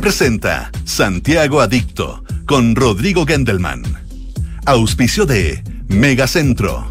[0.00, 3.82] Presenta Santiago Adicto con Rodrigo Gendelman.
[4.64, 6.90] Auspicio de Megacentro,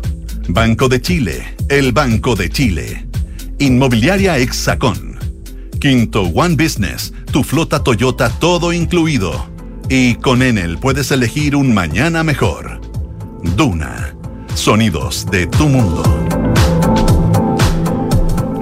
[0.50, 3.08] Banco de Chile, el Banco de Chile,
[3.60, 5.18] Inmobiliaria Exacon,
[5.80, 9.50] Quinto One Business, tu flota Toyota todo incluido.
[9.90, 12.82] Y con Enel puedes elegir un mañana mejor.
[13.56, 14.16] Duna,
[14.54, 16.37] sonidos de tu mundo.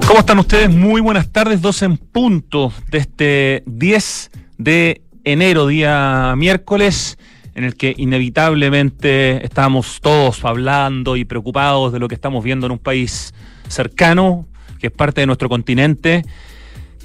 [0.06, 0.72] ¿Cómo están ustedes?
[0.72, 7.18] Muy buenas tardes, dos en punto de este 10 de enero, día miércoles,
[7.56, 12.72] en el que inevitablemente estamos todos hablando y preocupados de lo que estamos viendo en
[12.72, 13.34] un país
[13.66, 14.46] cercano,
[14.78, 16.22] que es parte de nuestro continente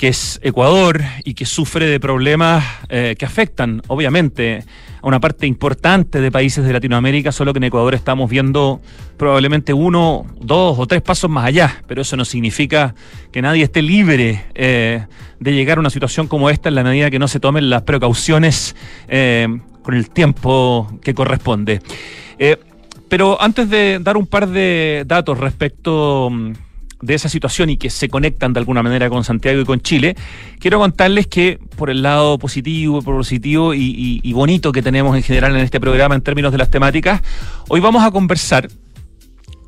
[0.01, 4.63] que es Ecuador y que sufre de problemas eh, que afectan, obviamente,
[4.99, 8.81] a una parte importante de países de Latinoamérica, solo que en Ecuador estamos viendo
[9.15, 12.95] probablemente uno, dos o tres pasos más allá, pero eso no significa
[13.31, 15.05] que nadie esté libre eh,
[15.39, 17.83] de llegar a una situación como esta en la medida que no se tomen las
[17.83, 18.75] precauciones
[19.07, 19.47] eh,
[19.83, 21.79] con el tiempo que corresponde.
[23.07, 26.53] pero antes de dar un par de datos respecto mm,
[27.01, 30.15] de esa situación y que se conectan de alguna manera con Santiago y con Chile,
[30.59, 35.61] quiero contarles que por el lado positivo, positivo y, bonito que tenemos en general en
[35.61, 37.21] este programa en términos de las temáticas,
[37.67, 38.69] hoy vamos a conversar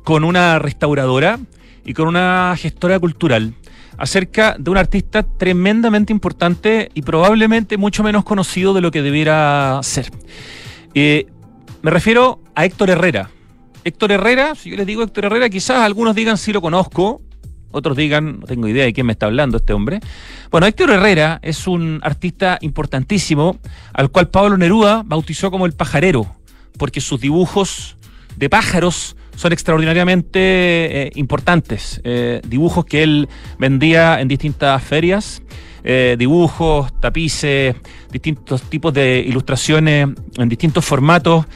[0.04, 1.38] con una restauradora
[1.84, 3.54] y con una gestora cultural
[3.96, 9.78] acerca de un artista tremendamente importante y probablemente mucho menos conocido de lo que debiera
[9.82, 10.10] ser.
[10.94, 11.26] Eh,
[11.82, 13.30] me refiero a Héctor Herrera.
[13.84, 17.20] Héctor Herrera, si yo les digo Héctor Herrera, quizás algunos digan si lo conozco,
[17.70, 20.00] otros digan, no tengo idea de quién me está hablando este hombre.
[20.50, 23.58] Bueno, Héctor Herrera es un artista importantísimo
[23.92, 26.34] al cual Pablo Neruda bautizó como el pajarero,
[26.78, 27.96] porque sus dibujos
[28.36, 32.00] de pájaros son extraordinariamente eh, importantes.
[32.04, 35.42] Eh, dibujos que él vendía en distintas ferias,
[35.84, 37.76] eh, dibujos, tapices,
[38.10, 41.46] distintos tipos de ilustraciones en distintos formatos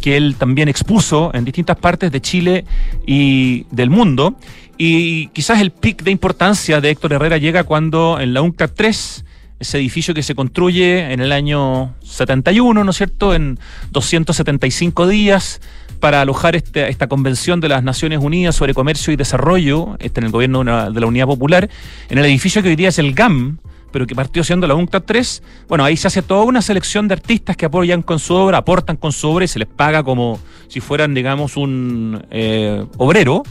[0.00, 2.64] que él también expuso en distintas partes de Chile
[3.04, 4.36] y del mundo.
[4.78, 9.24] Y quizás el pic de importancia de Héctor Herrera llega cuando en la UNCA 3,
[9.60, 13.58] ese edificio que se construye en el año 71, ¿no es cierto?, en
[13.90, 15.60] 275 días,
[16.02, 20.32] para alojar esta convención de las Naciones Unidas sobre Comercio y Desarrollo, este en el
[20.32, 21.70] gobierno de la Unidad Popular,
[22.08, 23.58] en el edificio que hoy día es el GAM,
[23.92, 27.14] pero que partió siendo la UNCTAD 3, bueno, ahí se hace toda una selección de
[27.14, 30.40] artistas que apoyan con su obra, aportan con su obra y se les paga como
[30.66, 33.44] si fueran, digamos, un eh, obrero.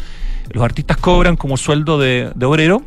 [0.50, 2.84] Los artistas cobran como sueldo de, obrero,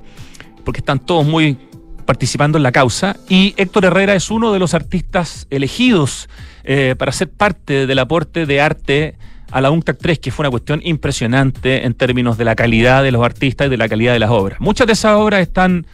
[0.62, 1.56] porque están todos muy
[2.04, 3.16] participando en la causa.
[3.30, 6.28] Y Héctor Herrera es uno de los artistas elegidos
[6.64, 9.16] eh, para ser parte del aporte de arte
[9.54, 13.12] a la UNCTAD 3, que fue una cuestión impresionante en términos de la calidad de
[13.12, 14.58] los artistas y de la calidad de las obras.
[14.58, 15.86] Muchas de esas obras están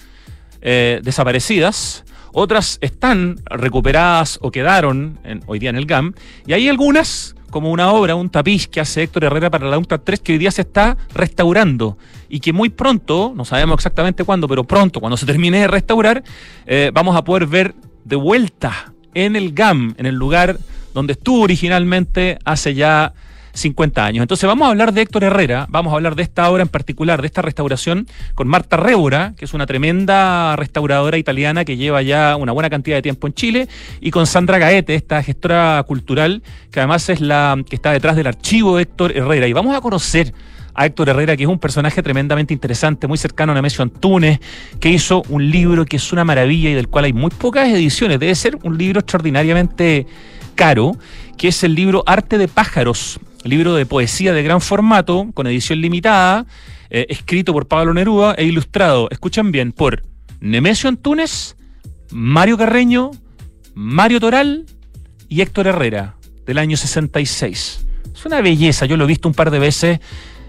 [0.62, 6.14] eh, desaparecidas, otras están recuperadas o quedaron hoy día en el GAM,
[6.46, 10.00] y hay algunas como una obra, un tapiz que hace Héctor Herrera para la UNCTAD
[10.04, 11.98] 3 que hoy día se está restaurando
[12.30, 16.24] y que muy pronto, no sabemos exactamente cuándo, pero pronto, cuando se termine de restaurar,
[16.64, 17.74] eh, vamos a poder ver
[18.06, 20.56] de vuelta en el GAM, en el lugar
[20.94, 23.12] donde estuvo originalmente hace ya
[23.52, 24.22] 50 años.
[24.22, 27.20] Entonces vamos a hablar de Héctor Herrera, vamos a hablar de esta obra en particular,
[27.20, 32.36] de esta restauración, con Marta Rébora, que es una tremenda restauradora italiana que lleva ya
[32.36, 33.68] una buena cantidad de tiempo en Chile,
[34.00, 38.26] y con Sandra Gaete, esta gestora cultural, que además es la que está detrás del
[38.26, 39.46] archivo de Héctor Herrera.
[39.46, 40.32] Y vamos a conocer
[40.74, 44.40] a Héctor Herrera, que es un personaje tremendamente interesante, muy cercano a Nemesio Antunes,
[44.78, 48.20] que hizo un libro que es una maravilla y del cual hay muy pocas ediciones.
[48.20, 50.06] Debe ser un libro extraordinariamente
[50.54, 50.96] caro,
[51.36, 55.80] que es el libro Arte de Pájaros, libro de poesía de gran formato, con edición
[55.80, 56.46] limitada,
[56.90, 60.02] eh, escrito por Pablo Neruda e ilustrado, escuchen bien, por
[60.40, 61.56] Nemesio Antunes,
[62.10, 63.10] Mario Carreño,
[63.74, 64.66] Mario Toral
[65.28, 67.86] y Héctor Herrera, del año 66.
[68.14, 70.00] Es una belleza, yo lo he visto un par de veces,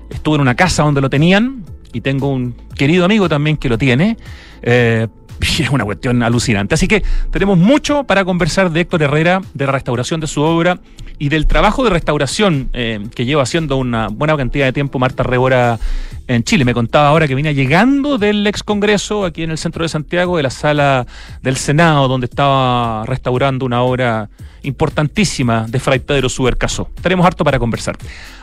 [0.09, 1.63] estuve en una casa donde lo tenían
[1.93, 4.17] y tengo un querido amigo también que lo tiene.
[4.61, 5.07] Eh,
[5.59, 6.75] es una cuestión alucinante.
[6.75, 10.79] Así que tenemos mucho para conversar de Héctor Herrera, de la restauración de su obra
[11.17, 15.23] y del trabajo de restauración eh, que lleva haciendo una buena cantidad de tiempo Marta
[15.23, 15.79] Rebora
[16.27, 16.65] en Chile.
[16.65, 20.37] Me contaba ahora que venía llegando del ex congreso aquí en el centro de Santiago,
[20.37, 21.05] de la sala
[21.41, 24.29] del Senado, donde estaba restaurando una obra
[24.63, 26.89] importantísima de Fray Pedro Subercaso.
[27.01, 27.97] Tenemos harto para conversar.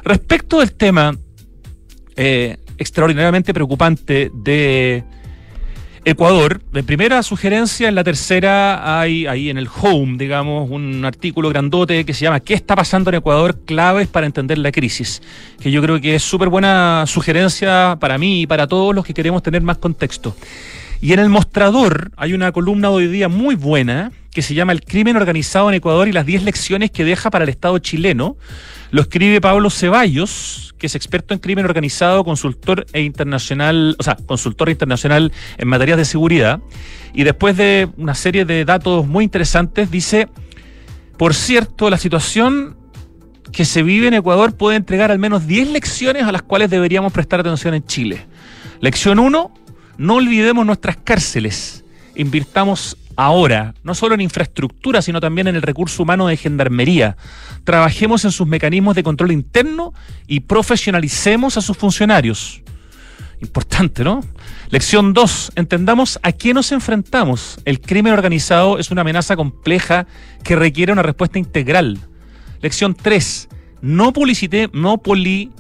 [0.05, 1.17] Respecto del tema
[2.17, 5.05] eh, extraordinariamente preocupante de
[6.09, 11.51] Ecuador, de primera sugerencia, en la tercera hay ahí en el home, digamos, un artículo
[11.51, 13.61] grandote que se llama ¿Qué está pasando en Ecuador?
[13.67, 15.21] Claves para entender la crisis,
[15.61, 19.13] que yo creo que es súper buena sugerencia para mí y para todos los que
[19.13, 20.35] queremos tener más contexto.
[21.03, 24.83] Y en el mostrador hay una columna hoy día muy buena que se llama El
[24.83, 28.37] crimen organizado en Ecuador y las 10 lecciones que deja para el Estado chileno.
[28.93, 34.15] Lo escribe Pablo Ceballos, que es experto en crimen organizado, consultor e internacional, o sea,
[34.15, 36.61] consultor internacional en materias de seguridad.
[37.13, 40.29] Y después de una serie de datos muy interesantes, dice,
[41.17, 42.77] por cierto, la situación
[43.51, 47.13] que se vive en Ecuador puede entregar al menos 10 lecciones a las cuales deberíamos
[47.13, 48.25] prestar atención en Chile.
[48.81, 49.53] Lección 1,
[49.97, 51.85] no olvidemos nuestras cárceles.
[52.15, 57.17] Invirtamos ahora, no solo en infraestructura, sino también en el recurso humano de gendarmería.
[57.65, 59.93] Trabajemos en sus mecanismos de control interno
[60.29, 62.63] y profesionalicemos a sus funcionarios.
[63.41, 64.21] Importante, ¿no?
[64.71, 65.53] Lección 2.
[65.57, 67.59] Entendamos a qué nos enfrentamos.
[67.65, 70.07] El crimen organizado es una amenaza compleja
[70.45, 71.99] que requiere una respuesta integral.
[72.61, 73.49] Lección 3.
[73.81, 75.51] No publicite, no poli,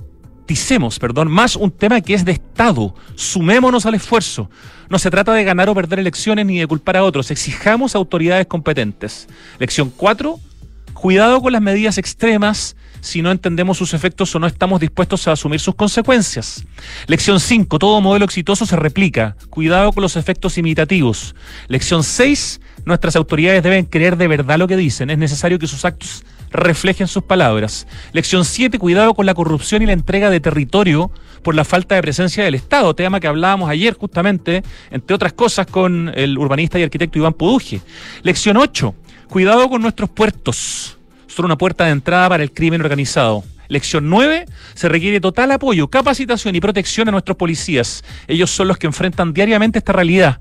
[0.98, 2.94] perdón, más un tema que es de Estado.
[3.14, 4.50] Sumémonos al esfuerzo.
[4.88, 7.30] No se trata de ganar o perder elecciones ni de culpar a otros.
[7.30, 9.28] Exijamos autoridades competentes.
[9.58, 10.40] Lección 4.
[10.94, 15.32] Cuidado con las medidas extremas si no entendemos sus efectos o no estamos dispuestos a
[15.32, 16.64] asumir sus consecuencias.
[17.06, 17.78] Lección 5.
[17.78, 19.36] Todo modelo exitoso se replica.
[19.50, 21.34] Cuidado con los efectos imitativos.
[21.68, 22.60] Lección 6.
[22.84, 25.10] Nuestras autoridades deben creer de verdad lo que dicen.
[25.10, 27.86] Es necesario que sus actos reflejen sus palabras.
[28.12, 31.10] Lección 7, cuidado con la corrupción y la entrega de territorio
[31.42, 35.66] por la falta de presencia del Estado, tema que hablábamos ayer justamente, entre otras cosas,
[35.66, 37.80] con el urbanista y arquitecto Iván Puduje.
[38.22, 38.94] Lección 8,
[39.28, 40.98] cuidado con nuestros puertos.
[41.26, 43.44] Son una puerta de entrada para el crimen organizado.
[43.68, 44.46] Lección 9.
[44.74, 48.02] Se requiere total apoyo, capacitación y protección a nuestros policías.
[48.26, 50.40] Ellos son los que enfrentan diariamente esta realidad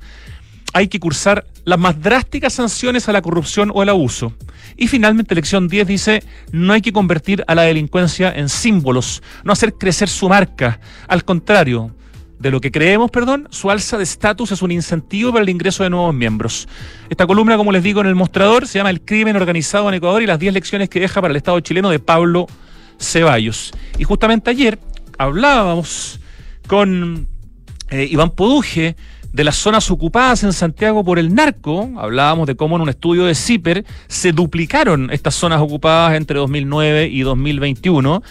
[0.73, 4.33] hay que cursar las más drásticas sanciones a la corrupción o al abuso.
[4.75, 9.53] Y finalmente, lección 10 dice, no hay que convertir a la delincuencia en símbolos, no
[9.53, 10.79] hacer crecer su marca.
[11.07, 11.95] Al contrario,
[12.39, 15.83] de lo que creemos, perdón, su alza de estatus es un incentivo para el ingreso
[15.83, 16.67] de nuevos miembros.
[17.09, 20.21] Esta columna, como les digo en el mostrador, se llama El crimen organizado en Ecuador
[20.21, 22.47] y las 10 lecciones que deja para el Estado chileno de Pablo
[22.99, 23.71] Ceballos.
[23.97, 24.77] Y justamente ayer
[25.17, 26.19] hablábamos
[26.67, 27.27] con
[27.89, 28.95] eh, Iván Poduje,
[29.31, 33.25] de las zonas ocupadas en Santiago por el narco, hablábamos de cómo en un estudio
[33.25, 38.23] de CIPER se duplicaron estas zonas ocupadas entre 2009 y 2021.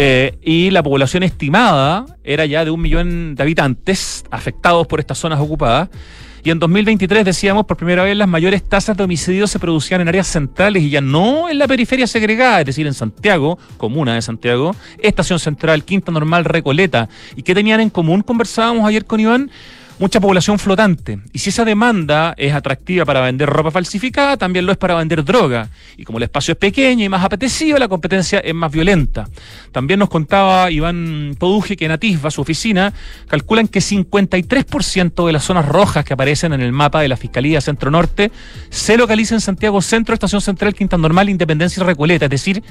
[0.00, 5.18] Eh, y la población estimada era ya de un millón de habitantes afectados por estas
[5.18, 5.88] zonas ocupadas.
[6.44, 10.08] Y en 2023 decíamos por primera vez las mayores tasas de homicidios se producían en
[10.08, 14.22] áreas centrales y ya no en la periferia segregada, es decir, en Santiago, comuna de
[14.22, 17.08] Santiago, Estación Central, Quinta Normal, Recoleta.
[17.34, 18.22] ¿Y qué tenían en común?
[18.22, 19.50] Conversábamos ayer con Iván
[19.98, 21.18] mucha población flotante.
[21.32, 25.24] Y si esa demanda es atractiva para vender ropa falsificada, también lo es para vender
[25.24, 25.68] droga.
[25.96, 29.28] Y como el espacio es pequeño y más apetecido, la competencia es más violenta.
[29.72, 32.92] También nos contaba Iván Poduje que en Atisba, su oficina,
[33.26, 37.60] calculan que 53% de las zonas rojas que aparecen en el mapa de la Fiscalía
[37.60, 38.30] Centro Norte
[38.70, 42.26] se localiza en Santiago Centro, Estación Central, Quinta Normal, Independencia y Recoleta.
[42.26, 42.62] Es decir,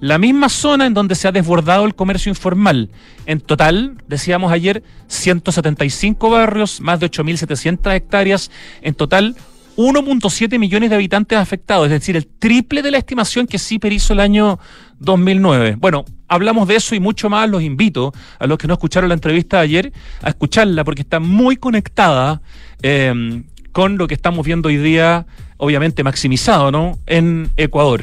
[0.00, 2.90] la misma zona en donde se ha desbordado el comercio informal.
[3.26, 8.50] En total, decíamos ayer, 175 barrios, más de 8.700 hectáreas,
[8.82, 9.36] en total
[9.76, 14.14] 1.7 millones de habitantes afectados, es decir, el triple de la estimación que CIPER hizo
[14.14, 14.58] el año
[14.98, 15.76] 2009.
[15.78, 19.14] Bueno, hablamos de eso y mucho más, los invito a los que no escucharon la
[19.14, 19.92] entrevista de ayer
[20.22, 22.40] a escucharla porque está muy conectada
[22.82, 25.26] eh, con lo que estamos viendo hoy día,
[25.58, 26.98] obviamente maximizado, ¿no?
[27.04, 28.02] En Ecuador.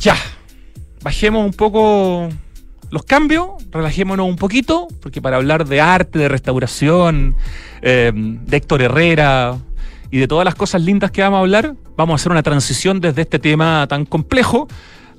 [0.00, 0.16] Ya,
[1.02, 2.30] bajemos un poco
[2.90, 7.36] los cambios, relajémonos un poquito, porque para hablar de arte, de restauración,
[7.82, 9.56] eh, de Héctor Herrera
[10.10, 13.00] y de todas las cosas lindas que vamos a hablar, vamos a hacer una transición
[13.00, 14.68] desde este tema tan complejo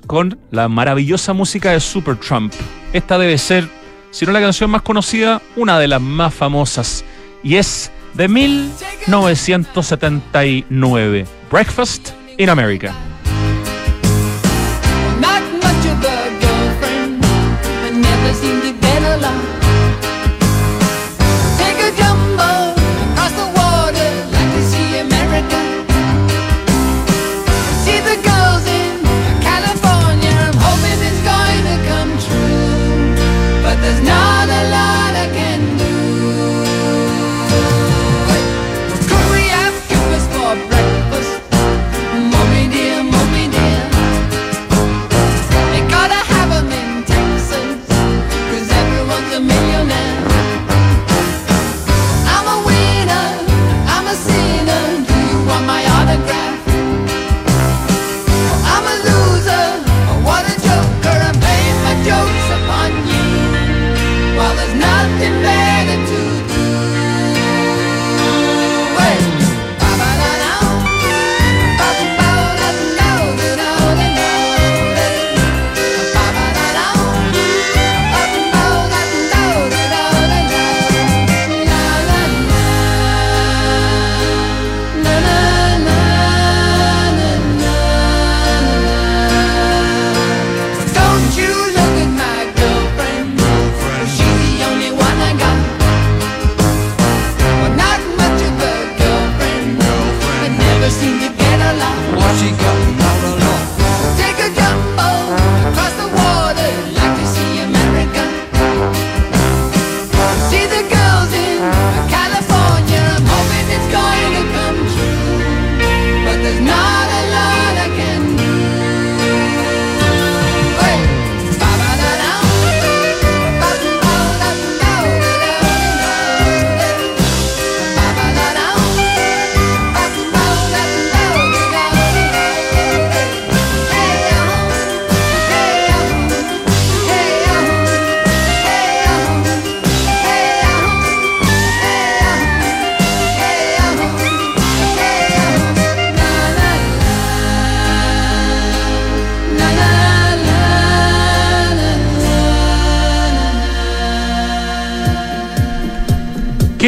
[0.06, 2.52] con la maravillosa música de Supertramp.
[2.92, 3.68] Esta debe ser,
[4.10, 7.04] si no la canción más conocida, una de las más famosas,
[7.42, 13.09] y es de 1979, Breakfast in America.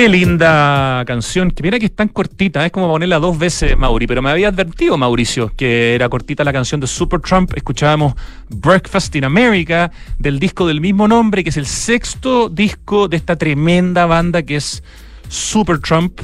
[0.02, 4.09] Qué linda canción, que mira que es tan cortita, es como ponerla dos veces, Mauri,
[4.09, 7.56] pero me había advertido, Mauricio, que era cortita la canción de Supertramp.
[7.56, 8.14] Escuchábamos
[8.49, 13.37] Breakfast in America del disco del mismo nombre, que es el sexto disco de esta
[13.37, 14.82] tremenda banda que es
[15.28, 16.21] Supertramp.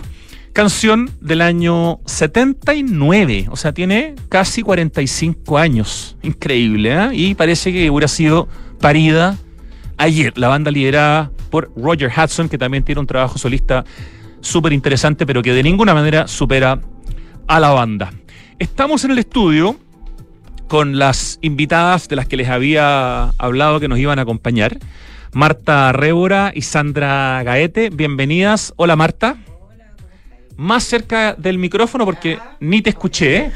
[0.53, 6.17] Canción del año 79, o sea, tiene casi 45 años.
[6.23, 7.11] Increíble, ¿eh?
[7.13, 8.49] Y parece que hubiera sido
[8.81, 9.39] parida
[9.99, 10.37] ayer.
[10.39, 13.85] La banda liderada por Roger Hudson, que también tiene un trabajo solista
[14.41, 16.81] súper interesante, pero que de ninguna manera supera
[17.47, 18.13] a la banda.
[18.59, 19.77] Estamos en el estudio
[20.69, 24.79] con las invitadas de las que les había hablado que nos iban a acompañar.
[25.33, 28.73] Marta Révora y Sandra Gaete, bienvenidas.
[28.77, 29.37] Hola Marta.
[30.57, 33.53] Más cerca del micrófono porque ni te escuché.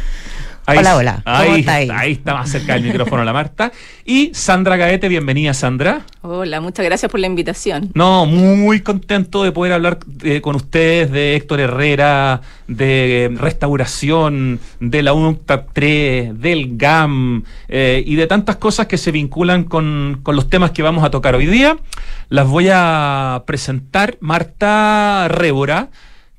[0.68, 0.78] ¿Eh?
[0.78, 1.22] hola, hola.
[1.24, 2.12] ahí, está ahí?
[2.12, 3.72] está más cerca del micrófono la Marta.
[4.04, 6.02] Y Sandra Gaete, bienvenida Sandra.
[6.22, 7.90] Hola, muchas gracias por la invitación.
[7.94, 15.02] No, muy contento de poder hablar eh, con ustedes de Héctor Herrera, de restauración, de
[15.02, 20.36] la UNCTAD 3, del GAM eh, y de tantas cosas que se vinculan con, con
[20.36, 21.76] los temas que vamos a tocar hoy día.
[22.28, 24.16] Las voy a presentar.
[24.20, 25.90] Marta Révora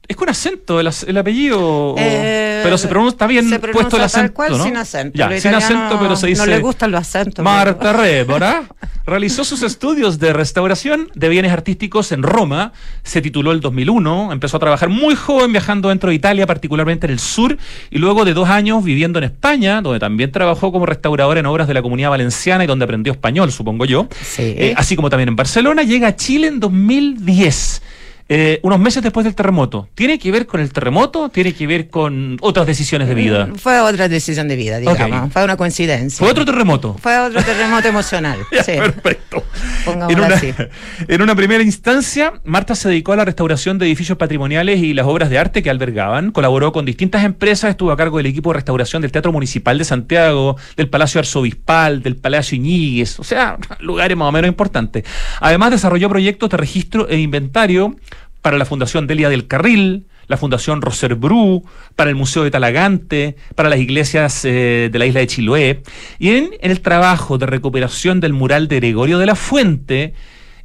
[0.06, 4.34] es con acento el, apellido, eh, pero se pronuncia, está bien puesto el acento.
[4.34, 5.18] Cual, sin acento.
[5.18, 6.42] Ya, sin acento, pero se dice.
[6.42, 7.44] No le gustan los acentos.
[7.44, 8.64] Marta Rébora
[9.06, 14.58] realizó sus estudios de restauración de bienes artísticos en Roma, se tituló el 2001, empezó
[14.58, 17.58] a trabajar muy joven viajando dentro de Italia, particularmente en el sur,
[17.90, 21.68] y luego de dos años viviendo en España, donde también trabajó como restauradora en obras
[21.68, 24.08] de la comunidad valenciana y donde aprendió español, supongo yo.
[24.38, 27.82] Eh, así como también en Barcelona, llega a Chile en 2010
[28.30, 29.90] eh, unos meses después del terremoto.
[29.96, 31.30] ¿Tiene que ver con el terremoto?
[31.30, 33.48] ¿Tiene que ver con otras decisiones de vida?
[33.48, 35.34] Mm, fue otra decisión de vida, digamos.
[35.34, 36.20] Fue una coincidencia.
[36.20, 36.96] ¿Fue otro terremoto?
[37.00, 38.40] Fue otro terremoto emocional.
[38.50, 39.44] Perfecto.
[39.86, 40.42] En una,
[41.08, 45.06] en una, primera instancia, Marta se dedicó a la restauración de edificios patrimoniales y las
[45.06, 46.32] obras de arte que albergaban.
[46.32, 49.84] Colaboró con distintas empresas, estuvo a cargo del equipo de restauración del Teatro Municipal de
[49.84, 55.04] Santiago, del Palacio Arzobispal, del Palacio Iñiguez, o sea, lugares más o menos importantes.
[55.42, 57.96] Además, desarrolló proyectos de registro e inventario
[58.44, 61.64] para la Fundación Delia del Carril, la Fundación Roser Bru,
[61.96, 65.82] para el Museo de Talagante, para las iglesias eh, de la isla de Chiloé,
[66.20, 70.14] y en, el trabajo de recuperación del mural de Gregorio de la Fuente,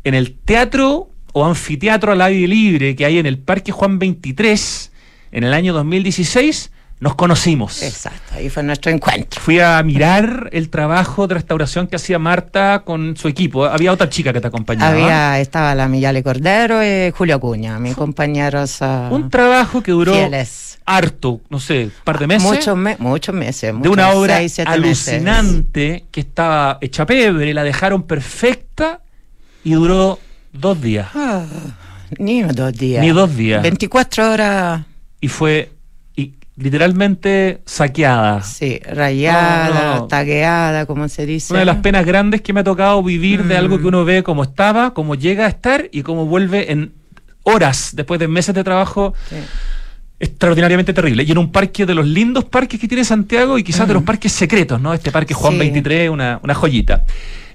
[0.02, 4.92] en el teatro o anfiteatro al aire libre que hay en el Parque Juan 23,
[5.30, 7.82] en el año 2016, nos conocimos.
[7.82, 9.40] Exacto, ahí fue nuestro encuentro.
[9.40, 13.66] Fui a mirar el trabajo de restauración que hacía Marta con su equipo.
[13.66, 14.90] Había otra chica que te acompañaba.
[14.90, 18.80] Había, estaba la Millale Cordero y Julio Acuña, mis compañeros.
[19.10, 20.14] un trabajo que duró
[20.84, 22.48] harto, no sé, un par de meses.
[22.48, 23.74] Muchos, muchos meses.
[23.80, 29.02] de una obra alucinante que estaba hecha pebre, la dejaron perfecta
[29.62, 30.18] y duró
[30.52, 31.08] dos días.
[31.14, 31.44] Ah,
[32.18, 33.02] ni dos días.
[33.02, 33.62] Ni dos días.
[33.62, 34.82] 24 horas.
[35.20, 35.72] Y fue
[36.58, 38.42] literalmente saqueada.
[38.42, 41.52] Sí, rayada, tagueada, como se dice.
[41.52, 43.88] Una de las penas grandes que me ha tocado vivir de algo que mm.
[43.88, 46.92] uno ve como estaba, como llega a estar y cómo vuelve en
[47.44, 49.14] horas después de meses de trabajo.
[50.20, 51.22] Extraordinariamente terrible.
[51.22, 54.02] Y en un parque de los lindos parques que tiene Santiago y quizás de los
[54.02, 54.92] parques secretos, ¿no?
[54.92, 57.04] Este parque Juan 23, una, una joyita.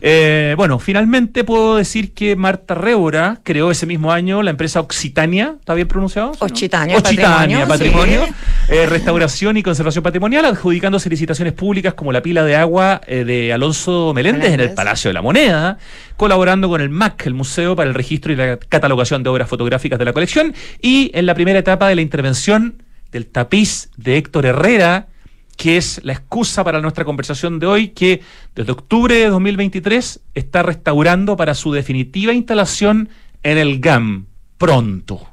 [0.05, 5.55] Eh, bueno, finalmente puedo decir que Marta Révora creó ese mismo año la empresa Occitania,
[5.57, 6.33] ¿está bien pronunciado?
[6.39, 8.25] Occitania, Occitania Patrimonio,
[8.67, 13.53] eh, restauración y conservación patrimonial, adjudicándose licitaciones públicas como la pila de agua eh, de
[13.53, 15.77] Alonso Meléndez, en el Palacio de la Moneda,
[16.17, 19.97] colaborando con el MAC, el Museo para el Registro y la Catalogación de Obras Fotográficas
[19.97, 22.83] de la colección, y en la primera etapa de la intervención
[23.13, 25.07] del tapiz de Héctor Herrera,
[25.55, 28.21] que es la excusa para nuestra conversación de hoy, que
[28.55, 33.09] desde octubre de 2023 está restaurando para su definitiva instalación
[33.43, 34.25] en el GAM
[34.57, 35.27] pronto.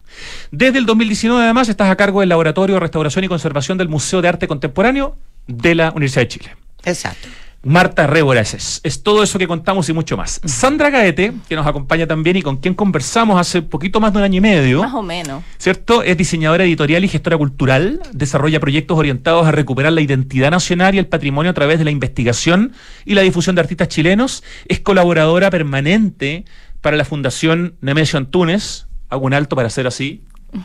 [0.51, 4.21] Desde el 2019 además estás a cargo del Laboratorio de Restauración y Conservación del Museo
[4.21, 6.57] de Arte Contemporáneo de la Universidad de Chile.
[6.85, 7.29] Exacto.
[7.63, 10.41] Marta Révora es, es, todo eso que contamos y mucho más.
[10.47, 14.25] Sandra Gaete, que nos acompaña también y con quien conversamos hace poquito más de un
[14.25, 14.83] año y medio.
[14.83, 15.45] Más o menos.
[15.59, 16.03] ¿Cierto?
[16.03, 20.99] Es diseñadora editorial y gestora cultural, desarrolla proyectos orientados a recuperar la identidad nacional y
[20.99, 22.73] el patrimonio a través de la investigación
[23.05, 24.43] y la difusión de artistas chilenos.
[24.67, 26.47] Es colaboradora permanente
[26.81, 28.87] para la Fundación Nemesio Antunes.
[29.11, 30.23] Hago un alto para hacer así.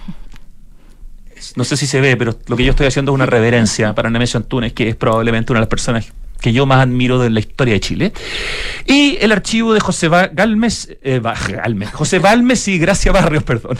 [1.58, 4.10] No sé si se ve, pero lo que yo estoy haciendo es una reverencia para
[4.10, 6.12] Nemesio Antunes, que es probablemente una de las personas
[6.46, 8.14] que yo más admiro de la historia de Chile.
[8.86, 11.20] Y el archivo de José Galmes, eh,
[11.92, 13.80] José Balmes y Gracia Barrios, perdón.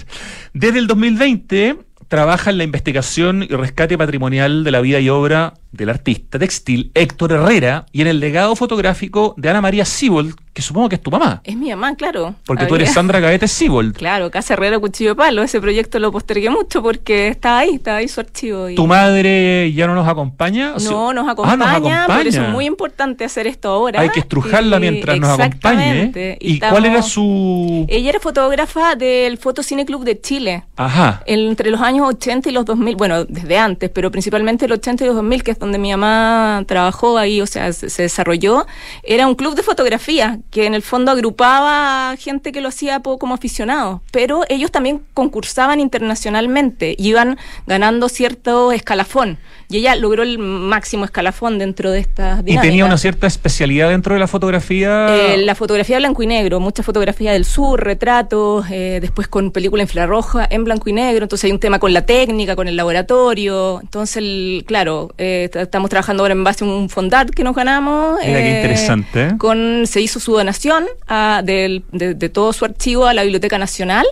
[0.56, 5.54] Desde el 2020 trabaja en la investigación y rescate patrimonial de la vida y obra
[5.76, 10.62] del artista textil Héctor Herrera y en el legado fotográfico de Ana María Sibold, que
[10.62, 11.42] supongo que es tu mamá.
[11.44, 12.36] Es mi mamá, claro.
[12.46, 13.98] Porque tú eres Sandra Gaete Sibold.
[13.98, 15.44] Claro, Casa Herrera Cuchillo de Palo.
[15.44, 18.68] Ese proyecto lo postergué mucho porque estaba ahí, estaba ahí su archivo.
[18.74, 20.76] ¿Tu madre ya no nos acompaña?
[20.82, 22.08] No, nos acompaña, ah, nos acompaña.
[22.08, 24.00] Por eso es muy importante hacer esto ahora.
[24.00, 26.38] Hay que estrujarla mientras nos acompañe.
[26.40, 27.86] ¿Y, cuál era su...?
[27.90, 30.64] Ella era fotógrafa del Fotocine Club de Chile.
[30.78, 31.22] Ajá.
[31.26, 35.08] Entre los años 80 y los 2000, bueno, desde antes, pero principalmente el 80 y
[35.08, 38.66] los 2000, que es donde mi mamá trabajó ahí, o sea, se, desarrolló.
[39.04, 43.34] Era un club de fotografía que en el fondo agrupaba gente que lo hacía como
[43.34, 51.06] aficionados, pero ellos también concursaban internacionalmente, iban ganando cierto escalafón y ella logró el máximo
[51.06, 52.66] escalafón dentro de estas dinámicas.
[52.66, 55.08] ¿Y tenía una cierta especialidad dentro de la fotografía?
[55.16, 59.84] Eh, la fotografía blanco y negro, mucha fotografía del sur, retratos, eh, después con película
[59.84, 63.80] infrarroja en blanco y negro, entonces hay un tema con la técnica, con el laboratorio,
[63.82, 68.20] entonces, claro, eh, estamos trabajando ahora en base a un fondat que nos ganamos.
[68.26, 69.38] Mira qué interesante.
[69.38, 74.06] Con, se hizo su donación a, de, de todo su archivo a la Biblioteca Nacional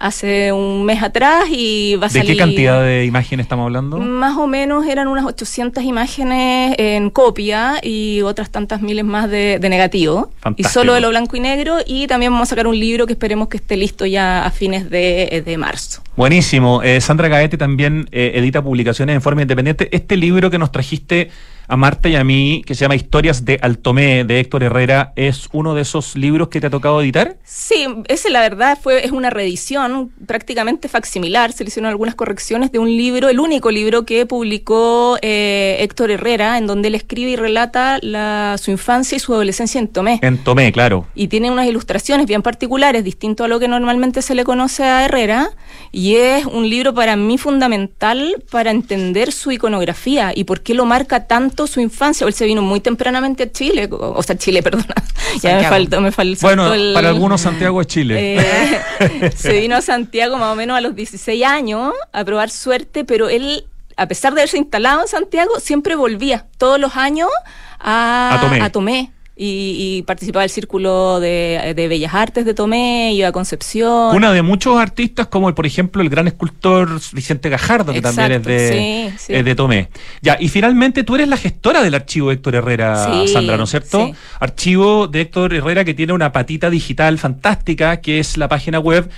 [0.00, 2.28] hace un mes atrás y va a salir...
[2.28, 3.98] ¿De qué cantidad de imágenes estamos hablando?
[3.98, 9.58] Más o menos eran unas 800 imágenes en copia y otras tantas miles más de,
[9.60, 10.32] negativo.
[10.56, 13.12] Y solo de lo blanco y negro y también vamos a sacar un libro que
[13.12, 16.02] esperemos que esté listo ya a fines de, de marzo.
[16.16, 16.82] Buenísimo.
[16.82, 19.94] Eh, Sandra Gaete también eh, edita publicaciones en forma independiente.
[19.94, 21.30] Este libro que nos trajiste
[21.70, 25.48] a Marta y a mí, que se llama Historias de Altomé, de Héctor Herrera, ¿es
[25.52, 27.36] uno de esos libros que te ha tocado editar?
[27.44, 32.72] Sí, ese la verdad fue, es una reedición prácticamente facsimilar, se le hicieron algunas correcciones
[32.72, 37.30] de un libro, el único libro que publicó eh, Héctor Herrera, en donde él escribe
[37.30, 40.18] y relata la, su infancia y su adolescencia en Tomé.
[40.22, 41.06] En Tomé, claro.
[41.14, 45.04] Y tiene unas ilustraciones bien particulares, distinto a lo que normalmente se le conoce a
[45.04, 45.50] Herrera,
[45.92, 50.84] y es un libro para mí fundamental para entender su iconografía y por qué lo
[50.84, 54.94] marca tanto su infancia, él se vino muy tempranamente a Chile, o sea, Chile, perdona,
[55.40, 58.36] ya me faltó, me faltó Bueno, para algunos Santiago es Chile.
[58.38, 63.04] Eh, se vino a Santiago más o menos a los 16 años a probar suerte,
[63.04, 63.64] pero él
[63.96, 67.28] a pesar de haberse instalado en Santiago, siempre volvía todos los años
[67.78, 74.14] a, A Tomé y, participaba del Círculo de, Bellas Artes de Tomé, iba a Concepción.
[74.14, 78.44] Una de muchos artistas, como por ejemplo el gran escultor Vicente Gajardo, que también es
[79.26, 79.88] de, de Tomé.
[80.20, 84.12] Ya, y finalmente tú eres la gestora del archivo Héctor Herrera, Sandra, ¿no es cierto?
[84.38, 89.10] Archivo de Héctor Herrera que tiene una patita digital fantástica, que es la página web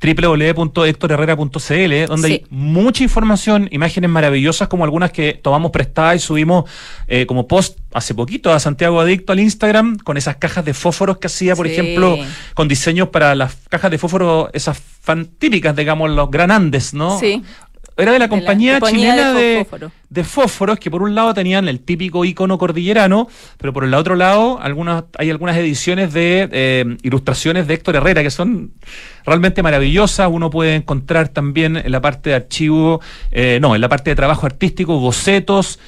[0.00, 6.70] www.hectorherrera.cl, donde hay mucha información, imágenes maravillosas como algunas que tomamos prestadas y subimos
[7.08, 11.18] eh, como post hace poquito a Santiago Adicto al Instagram, con esas cajas de fósforos
[11.18, 12.18] que hacía, por ejemplo,
[12.54, 17.18] con diseños para las cajas de fósforo, esas fan típicas, digamos, los granandes, ¿no?
[17.18, 17.42] Sí
[17.96, 19.66] era de la compañía, chilena de,
[20.10, 24.16] de, fósforos, que por un lado tenían el típico icono cordillerano, pero por el otro
[24.16, 28.72] lado algunas, hay algunas ediciones de eh, ilustraciones de Héctor Herrera que son
[29.24, 30.28] realmente maravillosas.
[30.30, 33.00] Uno puede encontrar también en la parte de archivo,
[33.32, 35.78] eh, no, en la parte de trabajo artístico, bocetos,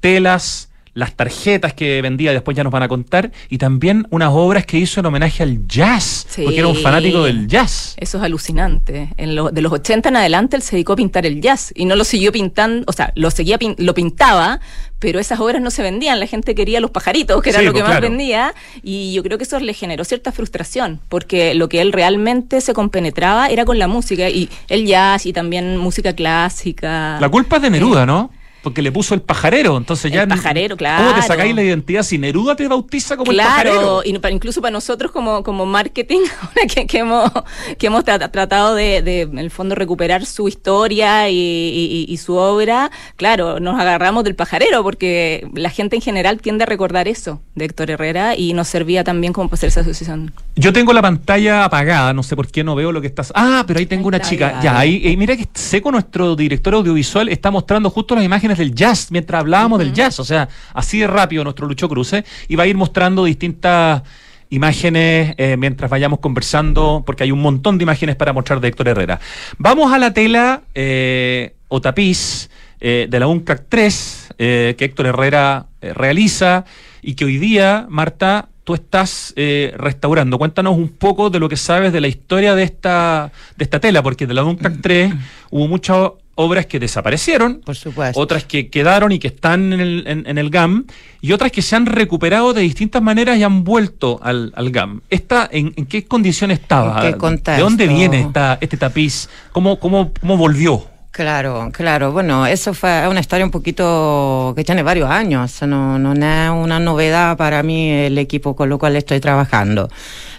[0.00, 0.67] telas,
[0.98, 4.78] las tarjetas que vendía, después ya nos van a contar, y también unas obras que
[4.78, 7.94] hizo en homenaje al jazz, porque era un fanático del jazz.
[7.98, 9.10] Eso es alucinante.
[9.16, 11.84] En lo, de los 80 en adelante él se dedicó a pintar el jazz y
[11.84, 14.58] no lo siguió pintando, o sea, lo seguía lo pintaba,
[14.98, 17.80] pero esas obras no se vendían, la gente quería los pajaritos, que era lo que
[17.80, 21.80] pues, más vendía, y yo creo que eso le generó cierta frustración, porque lo que
[21.80, 27.18] él realmente se compenetraba era con la música, y el jazz y también música clásica.
[27.20, 28.32] La culpa es de Neruda, ¿no?
[28.62, 30.22] Porque le puso el pajarero, entonces ya...
[30.22, 31.04] El pajarero, claro.
[31.04, 34.02] ¿Cómo te sacáis la identidad si Neruda te bautiza como el pajarero?
[34.02, 37.32] Claro, incluso para nosotros como, como marketing, ahora que, hemos,
[37.78, 43.60] que hemos tratado de, de, en el fondo, recuperar su historia y, su obra, claro,
[43.60, 47.90] nos agarramos del pajarero, porque la gente en general tiende a recordar eso de Héctor
[47.90, 50.32] Herrera y nos servía también como para hacer esa asociación.
[50.56, 53.32] Yo tengo la pantalla apagada, no sé por qué no veo lo que estás...
[53.36, 54.60] Ah, pero ahí tengo una chica.
[54.62, 59.08] Ya, ahí, mira que Seco, nuestro director audiovisual, está mostrando justo las imágenes del jazz
[59.10, 60.18] mientras hablábamos del jazz.
[60.20, 64.02] O sea, así de rápido nuestro Lucho Cruce y va a ir mostrando distintas
[64.50, 68.88] imágenes eh, mientras vayamos conversando, porque hay un montón de imágenes para mostrar de Héctor
[68.88, 69.20] Herrera.
[69.58, 72.48] Vamos a la tela eh, o tapiz
[72.80, 76.64] eh, de la UNCAC 3 que Héctor Herrera realiza
[77.02, 80.38] y que hoy día, Marta, tú estás restaurando.
[80.38, 84.00] Cuéntanos un poco de lo que sabes de la historia de esta, de esta tela,
[84.00, 85.14] porque de la UNCAC 3
[85.50, 88.20] hubo mucho obras que desaparecieron, Por supuesto.
[88.20, 90.86] otras que quedaron y que están en el, en, el, GAM,
[91.20, 95.00] y otras que se han recuperado de distintas maneras y han vuelto al, al GAM.
[95.10, 97.02] Esta, en, en, qué condición estaba?
[97.02, 99.28] ¿De dónde viene esta, este tapiz?
[99.50, 100.86] ¿Cómo, cómo, cómo volvió?
[101.18, 102.12] Claro, claro.
[102.12, 105.60] Bueno, eso fue una historia un poquito que tiene varios años.
[105.62, 109.90] No, no es una novedad para mí el equipo con lo cual estoy trabajando.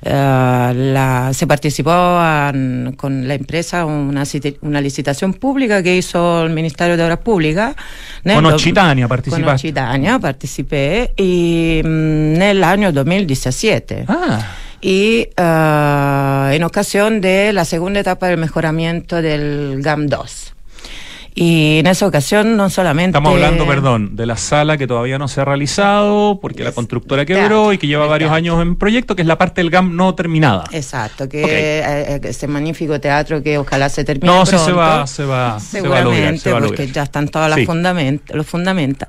[0.01, 1.91] Eh, la, se participó
[2.95, 4.23] con la empresa una,
[4.79, 7.75] licitación pública que hizo el Ministerio de Obras Públicas.
[8.23, 9.51] Con Occitania Con partecipaste.
[9.51, 14.05] Occitania participé y mm, nell'anno 2017.
[14.07, 14.47] Ah,
[14.79, 20.53] y eh, en ocasión de la segunda etapa del mejoramiento del GAM 2.
[21.41, 23.17] Y en esa ocasión no solamente...
[23.17, 27.25] estamos hablando, perdón, de la sala que todavía no se ha realizado porque la constructora
[27.25, 28.36] quebró y que lleva varios teatro.
[28.56, 30.65] años en proyecto, que es la parte del GAM no terminada.
[30.73, 31.49] Exacto, que Ok.
[31.49, 31.80] eh,
[32.15, 34.75] eh, este magnífico teatro que ojalá se termine No, sí se pronto.
[34.75, 36.13] va, se va, se va a lograr.
[36.13, 37.65] Seguramente, se va a porque ya están todas las Sí.
[37.65, 39.08] fundament- los fundamentos.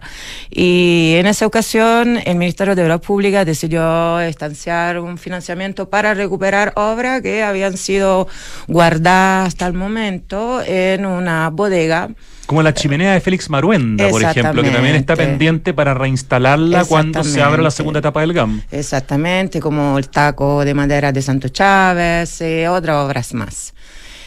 [0.51, 6.75] Y en esa ocasión, el Ministerio de Obras Públicas decidió estanciar un financiamiento para recuperar
[6.77, 8.29] obras que habían sido
[8.69, 12.09] guardadas hasta el momento en una bodega.
[12.51, 17.23] Como la chimenea de Félix Maruenda, por ejemplo, que también está pendiente para reinstalarla cuando
[17.23, 18.61] se abra la segunda etapa del GAM.
[18.73, 23.73] Exactamente, como el taco de madera de Santo Chávez y otras obras más.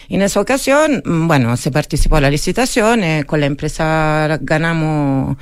[0.08, 5.36] En esa ocasión, mm, bueno, se participó en la licitación, eh, con la empresa ganamos,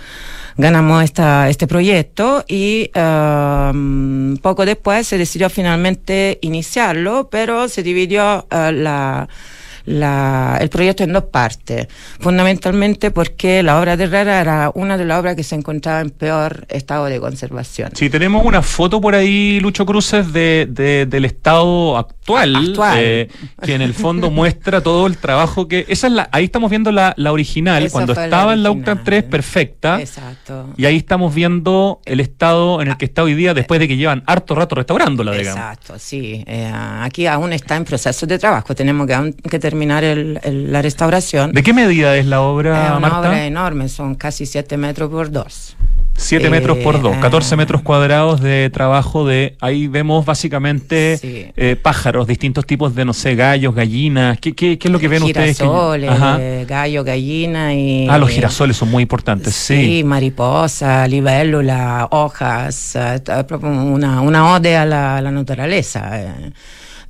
[0.58, 7.84] ganamos esta, este proyecto y eh, mm, poco después se decidió finalmente iniciarlo, pero se
[7.84, 9.30] dividió eh, la,
[9.92, 11.88] la- el proyecto en dos partes,
[12.20, 16.10] fundamentalmente porque la obra de Herrera era una de las obras que se encontraba en
[16.12, 17.92] peor estado de conservación.
[17.96, 22.98] Sí, tenemos una foto por ahí, Lucho Cruces, de, de- del estado actual, Actual.
[23.02, 23.28] eh,
[23.62, 25.86] que en el fondo muestra todo el trabajo que...
[25.90, 28.72] Esa es la, ahí estamos viendo la, la original, cuando estaba en la.
[28.72, 30.00] UCTAN 3, perfecta.
[30.00, 30.70] Exacto.
[30.78, 33.98] Y ahí estamos viendo el estado en el que está hoy día después de que
[33.98, 35.58] llevan harto rato restaurándola, digamos.
[35.60, 36.44] Exacto, sí.
[36.48, 38.74] Eh, aquí aún está en proceso de trabajo.
[38.74, 41.52] Tenemos que, que terminar el- el- la restauración.
[41.54, 43.20] ¿De qué medida es la es obra, una Marta?
[43.20, 45.78] obra enorme, son casi 7 metros por 2.
[46.14, 47.58] 7 Eh, metros por 2, 14 ah.
[47.58, 49.56] metros cuadrados de trabajo de...
[49.60, 51.48] Ahí vemos básicamente Sí.
[51.56, 54.38] eh, pájaros, distintos tipos de, no sé, gallos, gallinas.
[54.40, 55.58] ¿Qué, qué, qué es lo que ven ustedes?
[55.58, 58.08] que- Girasoles, gallo, gallina y...
[58.08, 59.76] Ah, los girasoles son muy importantes, sí.
[59.76, 63.22] Sí, mariposa, libélula, hojas, eh,
[63.64, 66.12] una, una ode a la, a la naturaleza.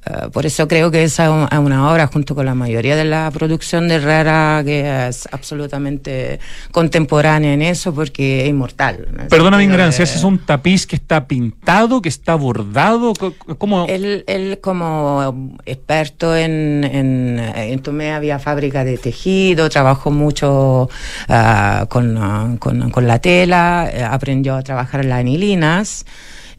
[0.06, 0.30] Eh.
[0.32, 3.06] Por eso creo que esa es un- es una obra, junto con la mayoría de
[3.06, 6.40] la producción de Herrera, que es absolutamente
[6.72, 9.08] contemporánea en eso, porque es inmortal.
[9.16, 9.28] ¿no?
[9.28, 13.14] Perdona mi ignorancia, ¿ese es un tapiz que está pintado, que está bordado?
[13.58, 13.86] ¿Cómo?
[13.88, 20.90] Él, él como experto en, en, en Tomé había fábrica de tejido, trabajó mucho
[21.30, 26.06] ah, con, con, con la tela, eh, aprendió a trabajar las anilinas.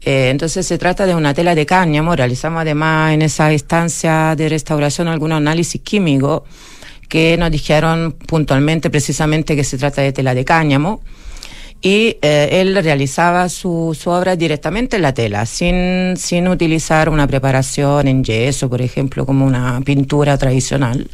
[0.05, 2.15] Eh, entonces se trata de una tela de cáñamo.
[2.15, 6.43] Realizamos además en esa instancia de restauración algunos análisis químicos
[7.07, 11.01] que nos dijeron puntualmente precisamente que se trata de tela de cáñamo
[11.83, 17.27] y eh, él realizaba su, su obra directamente en la tela, sin, sin utilizar una
[17.27, 21.09] preparación en yeso, por ejemplo, como una pintura tradicional.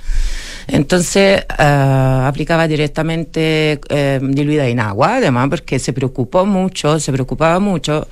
[0.72, 7.60] Entonces eh, aplicaba directamente eh, diluida en agua, además porque se preocupó mucho, se preocupaba
[7.60, 8.08] mucho.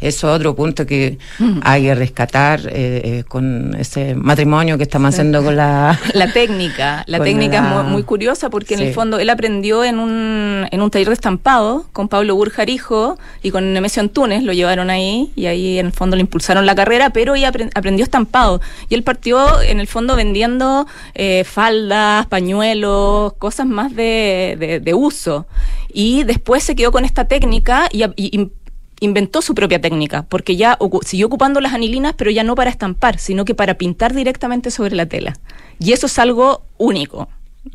[0.00, 1.18] Eso es otro punto que
[1.62, 5.98] hay que rescatar eh, con ese matrimonio que estamos haciendo con la...
[6.14, 9.84] La técnica, la técnica la- es muy, muy curiosa porque en el fondo él aprendió
[9.84, 14.52] en un, en un taller de estampado con Pablo Burjarijo y con Nemesio Antunes, lo
[14.52, 18.02] llevaron ahí y ahí en el fondo le impulsaron la carrera, pero ella apren- aprendió
[18.04, 18.60] estampado.
[18.88, 21.44] Y él partió en el fondo vendiendo eh,
[22.28, 25.46] pañuelos, cosas más de, de- de uso
[25.92, 28.48] y después se quedó con esta técnica y,
[29.02, 32.68] inventó su propia técnica, porque ya ocu- siguió ocupando las anilinas, pero ya no para
[32.68, 35.32] estampar, sino que para pintar directamente sobre la tela.
[35.78, 37.20] Y eso es algo único.
[37.20, 37.28] O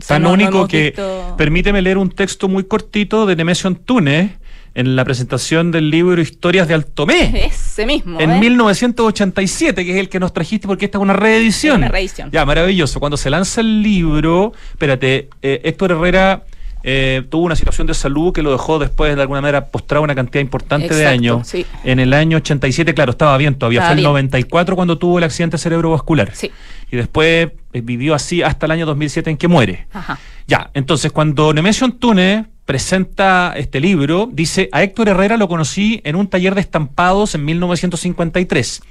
[0.03, 4.33] sea, Tan no- único que visto- permíteme leer un texto muy cortito de Nemesio Antunes
[4.75, 7.45] en la presentación del libro Historias de Altomé.
[7.45, 8.19] Ese mismo.
[8.19, 8.39] En ¿eh?
[8.39, 11.75] 1987, que es el que nos trajiste porque esta es una reedición.
[11.75, 12.29] Es una reedición.
[12.29, 12.99] Ya, maravilloso.
[12.99, 16.43] Cuando se lanza el libro, espérate, eh, Héctor Herrera
[16.83, 20.13] eh, tuvo una situación de salud que lo dejó después de alguna manera postrado una
[20.13, 21.47] cantidad importante de años.
[21.47, 21.65] sí.
[21.85, 23.79] En el año 87, claro, estaba bien todavía.
[23.79, 24.09] Estaba Fue el bien.
[24.09, 26.31] 94 cuando tuvo el accidente cerebrovascular.
[26.35, 26.51] Sí.
[26.91, 29.87] Y después eh, vivió así hasta el año 2007 en que muere.
[29.93, 30.19] Ajá.
[30.47, 36.15] Ya, entonces cuando Nemesio Antunes presenta este libro, dice, a Héctor Herrera lo conocí en
[36.15, 38.81] un taller de estampados en 1953.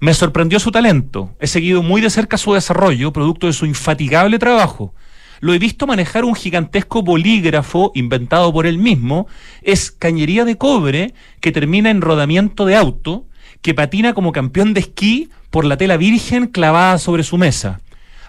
[0.00, 4.38] Me sorprendió su talento, he seguido muy de cerca su desarrollo, producto de su infatigable
[4.38, 4.94] trabajo.
[5.40, 9.26] Lo he visto manejar un gigantesco bolígrafo inventado por él mismo,
[9.60, 13.26] es cañería de cobre que termina en rodamiento de auto,
[13.60, 17.80] que patina como campeón de esquí por la tela virgen clavada sobre su mesa.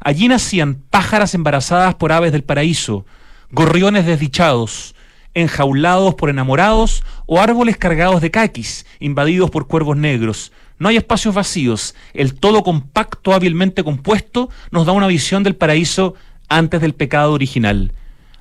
[0.01, 3.05] Allí nacían pájaras embarazadas por aves del paraíso,
[3.53, 4.95] gorriones desdichados,
[5.33, 10.51] enjaulados por enamorados o árboles cargados de caquis, invadidos por cuervos negros.
[10.79, 11.95] No hay espacios vacíos.
[12.13, 16.15] El todo compacto, hábilmente compuesto, nos da una visión del paraíso
[16.49, 17.93] antes del pecado original.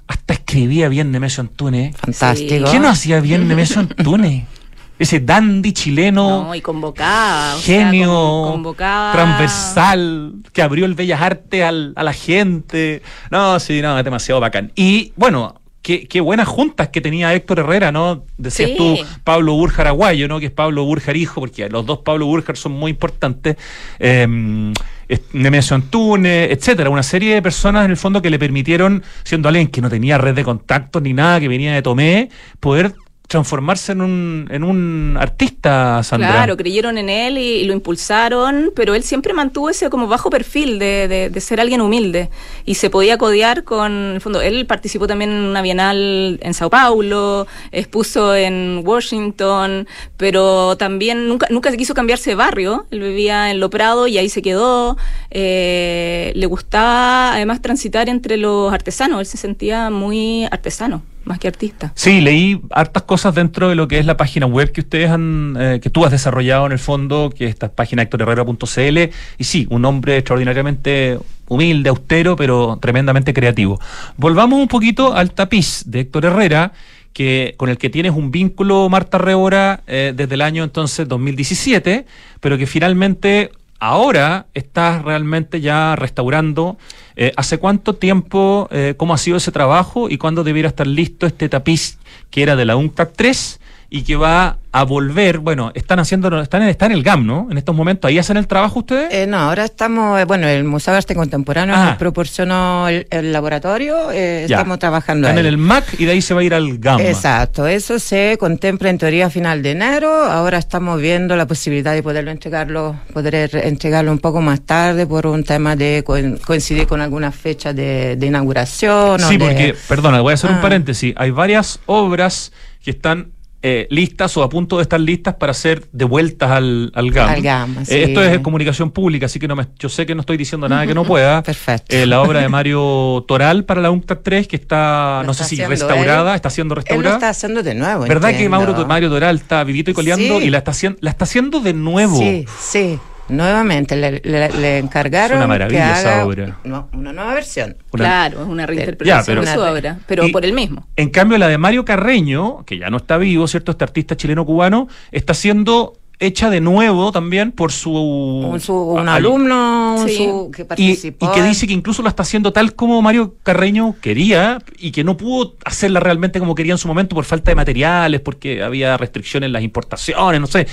[0.08, 1.96] Hasta escribía bien Nemesio Antunes.
[1.96, 2.70] Fantástico.
[2.70, 4.44] ¿Qué no hacía bien Nemesio Antunes?
[5.02, 6.44] Ese dandy chileno.
[6.44, 7.56] No, y convocaba.
[7.56, 8.08] o sea, Genio,
[8.52, 9.12] convocaba.
[9.12, 13.02] transversal, que abrió el Bellas Artes al- a la gente.
[13.30, 14.70] No, sí, no, es demasiado bacán.
[14.76, 18.24] Y bueno, qué, qué buenas juntas que tenía Héctor Herrera, ¿no?
[18.38, 18.76] Decías Sí.
[18.76, 20.38] tú, Pablo Burjar Aguayo, ¿no?
[20.38, 23.56] Que es Pablo Burjar hijo, porque los dos Pablo Burjar son muy importantes.
[23.98, 24.72] Eh,
[25.08, 29.48] es- Nemesio Antunes, etcétera, una serie de personas en el fondo que le permitieron, siendo
[29.48, 32.28] alguien que no tenía red de contactos ni nada, que venía de Tomé,
[32.60, 32.94] poder
[33.32, 36.28] transformarse en un, en un artista, Sandra.
[36.30, 40.78] Claro, creyeron en él y, lo impulsaron, pero él siempre mantuvo ese como bajo perfil
[40.78, 42.28] de, de- de ser alguien humilde
[42.66, 46.52] y se podía codear con, en el fondo, él participó también en una bienal en
[46.54, 53.00] Sao Paulo, expuso en Washington, pero también nunca, nunca se quiso cambiarse de barrio, él
[53.00, 54.96] vivía en Lo Prado y ahí se quedó,
[55.30, 61.48] Eh, le gustaba además transitar entre los artesanos, él se sentía muy artesano, más que
[61.48, 61.92] artista.
[61.94, 65.56] Sí, leí hartas cosas dentro de lo que es la página web que ustedes han,
[65.58, 68.98] eh, que tú has desarrollado en el fondo, que es esta página hectorherrera.cl,
[69.38, 73.80] y sí, un hombre extraordinariamente humilde, austero, pero tremendamente creativo.
[74.16, 76.72] Volvamos un poquito al tapiz de Héctor Herrera,
[77.12, 82.06] que, con el que tienes un vínculo, Marta Rebora, eh, desde el año entonces 2017,
[82.40, 83.50] pero que finalmente
[83.82, 86.78] ahora estás realmente ya restaurando.
[87.16, 91.26] Eh, ¿Hace cuánto tiempo, eh, cómo ha sido ese trabajo y cuándo debiera estar listo
[91.26, 91.98] este tapiz
[92.30, 93.60] que era de la UNCTAD 3
[93.94, 95.36] y que va a volver?
[95.38, 97.48] Bueno, están haciendo, están en, están en el GAM, ¿no?
[97.50, 99.12] En estos momentos, ¿ahí hacen el trabajo ustedes?
[99.12, 101.84] Eh, no, ahora estamos, eh, bueno, el Museo de Arte Contemporáneo Ah.
[101.90, 105.46] nos proporcionó el, el laboratorio, eh, estamos trabajando Están ahí.
[105.46, 107.00] en el MAC y de ahí se va a ir al GAM.
[107.02, 110.10] Exacto, eso se contempla en teoría a final de enero.
[110.10, 115.26] Ahora estamos viendo la posibilidad de poderlo entregarlo, poder entregarlo un poco más tarde por
[115.26, 119.22] un tema de co- coincidir con alguna fecha de, de inauguración.
[119.22, 120.62] o Sí, de- porque, perdona, voy a hacer un Ah.
[120.62, 121.12] paréntesis.
[121.18, 122.52] Hay varias obras
[122.82, 127.10] que están eh, listas o a punto de estar listas para ser devueltas al, al
[127.10, 127.28] GAM.
[127.28, 130.20] Al GAM, Eh, esto es comunicación pública, así que no me, yo sé que no
[130.20, 131.42] estoy diciendo nada que no pueda.
[131.44, 131.94] Perfecto.
[131.94, 135.44] Eh, la obra de Mario Toral para la UNCTAD 3, que está, Lo no sé
[135.44, 136.36] si restaurada, él.
[136.36, 137.14] está siendo Él lo restaurada.
[137.16, 138.04] está haciendo de nuevo.
[138.06, 138.48] ¿Verdad que.
[138.48, 140.46] Mauro, Mario Toral está vivito y coleando Sí.
[140.46, 142.18] y la está, haciendo, la está haciendo de nuevo?
[142.18, 142.98] Sí, sí.
[143.28, 146.58] Nuevamente le, le- le encargaron Es una maravilla que esa obra.
[146.64, 147.76] no, una nueva versión.
[147.92, 150.52] Una- Claro, es una reinterpretación Ya, pero- de su Una- obra, pero Y- por el
[150.52, 150.86] mismo.
[150.96, 153.70] En cambio, la de Mario Carreño, que ya no está vivo, ¿cierto?
[153.72, 157.92] Este artista chileno-cubano, está siendo hecha de nuevo también por su...
[157.92, 160.16] Un, su- un al- alumno Sí.
[160.18, 161.26] su- que Y, participó.
[161.26, 164.92] y que en- dice que incluso la está haciendo tal como Mario Carreño quería y
[164.92, 168.62] que no pudo hacerla realmente como quería en su momento por falta de materiales, porque
[168.62, 170.66] había restricciones en las importaciones, no sé.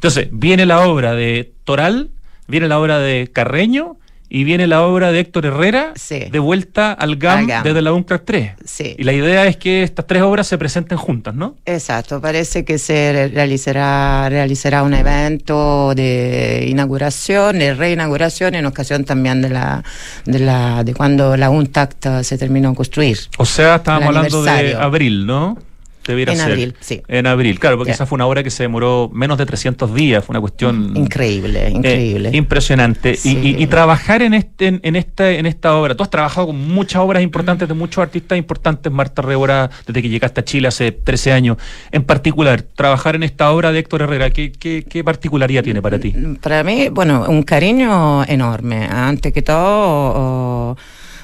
[0.00, 2.08] Entonces, viene la obra de Toral,
[2.48, 3.96] viene la obra de Carreño
[4.32, 6.20] y viene la obra de Héctor Herrera Sí.
[6.30, 7.64] de vuelta al GAM, Al GAM.
[7.64, 8.52] desde la UNCRAC 3.
[8.64, 8.94] Sí.
[8.96, 11.56] Y la idea es que estas tres obras se presenten juntas, ¿no?
[11.66, 19.04] Exacto, parece que se re- realizará, realizará un evento de inauguración, de reinauguración en ocasión
[19.04, 19.84] también de la
[20.24, 23.18] de la de cuando la UNTACT se terminó de construir.
[23.36, 25.58] O sea, estábamos hablando de abril, ¿no?
[26.10, 26.50] Debiera En ser.
[26.50, 27.02] abril, sí.
[27.08, 30.24] En abril, claro, porque esa fue una obra que se demoró menos de 300 días,
[30.24, 30.92] fue una cuestión...
[30.96, 32.30] Increíble, eh, increíble.
[32.32, 33.12] impresionante.
[33.12, 33.38] Y- Sí.
[33.42, 35.94] Y, y trabajar en este, en, en esta, en esta obra.
[35.94, 40.08] Tú has trabajado con muchas obras importantes de muchos artistas importantes, Marta Rebora, desde que
[40.08, 41.56] llegaste a Chile hace 13 años.
[41.92, 45.98] En particular, trabajar en esta obra de Héctor Herrera, ¿qué, qué, qué particularidad tiene para
[45.98, 46.12] ti?
[46.42, 48.86] Para mí, bueno, un cariño enorme.
[48.90, 50.76] Antes que todo, o-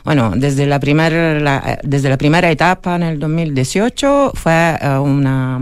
[0.07, 5.59] bueno, desde la, primer, la- desde la primera etapa en el 2018 fue eh, una,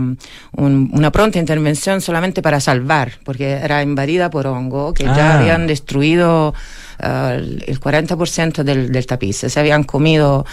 [0.55, 5.13] un- una pronta intervención solamente para salvar, porque era invadida por hongo, que Ah.
[5.17, 6.53] ya habían destruido
[6.99, 9.37] eh, el el 40% del, del tapiz.
[9.37, 10.45] Se habían comido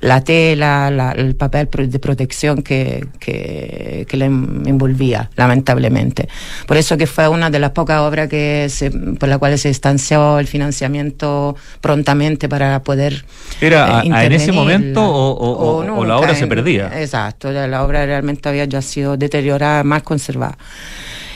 [0.00, 6.28] la tela, la- el papel de protección que, que, que le en- envolvía, lamentablemente.
[6.66, 9.68] Por eso que fue una de las pocas obras que se, por la cual se
[9.68, 13.24] distanció el financiamiento prontamente para poder
[13.60, 16.90] ¿Era eh, a- en ese momento o- o- o- o la obra se en- perdía?
[17.00, 20.56] Exacto, la, la obra realmente había ya sido deteriorada, mal conservada.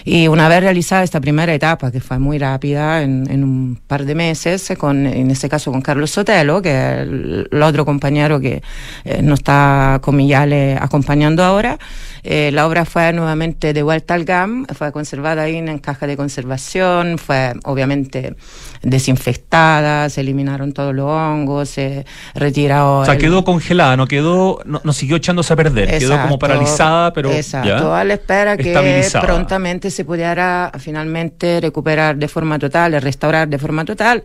[0.06, 4.04] Y una vez realizada esta primera etapa, que fue muy rápida, en, en un par
[4.04, 8.38] de meses, con, en este caso con Carlos Sotelo, que es el, el otro compañero
[8.38, 8.62] que
[9.04, 11.78] eh, nos está con Millales acompañando ahora,
[12.22, 16.16] eh, la obra fue nuevamente de vuelta al GAM, fue conservada ahí en caja de
[16.16, 18.36] conservación, fue obviamente
[18.82, 23.00] desinfectada, se eliminaron todos los hongos, se retiró.
[23.00, 26.22] O sea, el- quedó congelada, no quedó, no, no siguió echándose a perder, quedó como
[26.22, 32.28] Exacto, paralizada, pero Exacto, ya, a la espera que prontamente se pudiera finalmente recuperar de
[32.28, 34.24] forma total, restaurar de forma total.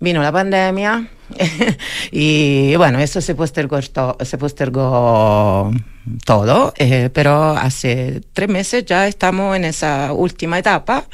[0.00, 1.06] Vino la pandemia
[2.10, 5.70] y bueno, eso se postergó, se postergó
[6.24, 11.04] todo, eh, pero hace tres meses ya estamos en esa última etapa.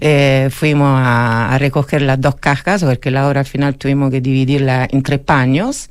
[0.00, 4.20] Eh, fuimos a, a recoger las dos cajas porque la obra al final tuvimos que
[4.20, 5.90] dividirla en tres paños.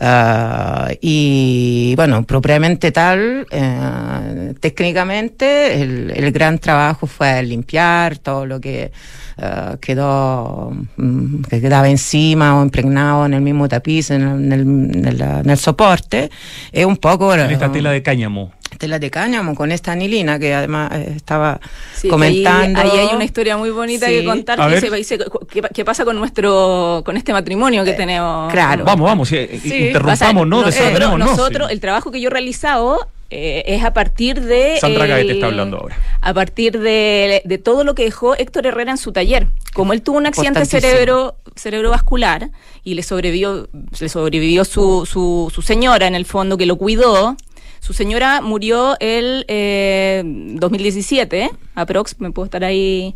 [0.00, 8.60] Ah, y bueno, propiamente tal, eh, técnicamente el, el gran trabajo fue limpiar todo lo
[8.60, 8.90] que
[9.36, 14.52] eh, quedó, mm, que quedaba encima o impregnado en el mismo tapiz, en el, en
[14.52, 16.30] el- en la- en el soporte,
[16.72, 17.32] es un poco...
[17.34, 18.52] en esta tela de cáñamo.
[18.78, 21.60] Tela de cáñamo con esta anilina que además eh, estaba
[21.94, 22.80] Sí, comentando.
[22.80, 24.12] Ahí, ahí hay una historia muy bonita Sí.
[24.20, 25.04] que contar A que ver.
[25.04, 28.52] se ¿qué, qué pasa con nuestro con este matrimonio que tenemos?
[28.52, 28.84] claro.
[28.84, 29.86] Vamos, vamos, sí, Sí.
[29.88, 30.62] interrumpamos, ¿no?
[30.62, 31.74] nosotros, nosotros, Sí.
[31.74, 34.76] el trabajo que yo he realizado eh, es a partir de...
[34.80, 35.96] Sandra Gaete está hablando ahora.
[36.20, 39.48] A partir de, de todo lo que dejó Héctor Herrera en su taller.
[39.72, 42.50] Como él tuvo un accidente cerebro, cerebrovascular
[42.84, 47.36] y le sobrevivió, le sobrevivió su, su, su señora en el fondo que lo cuidó.
[47.84, 53.14] Su señora murió el eh, 2017, aprox, me puedo estar ahí.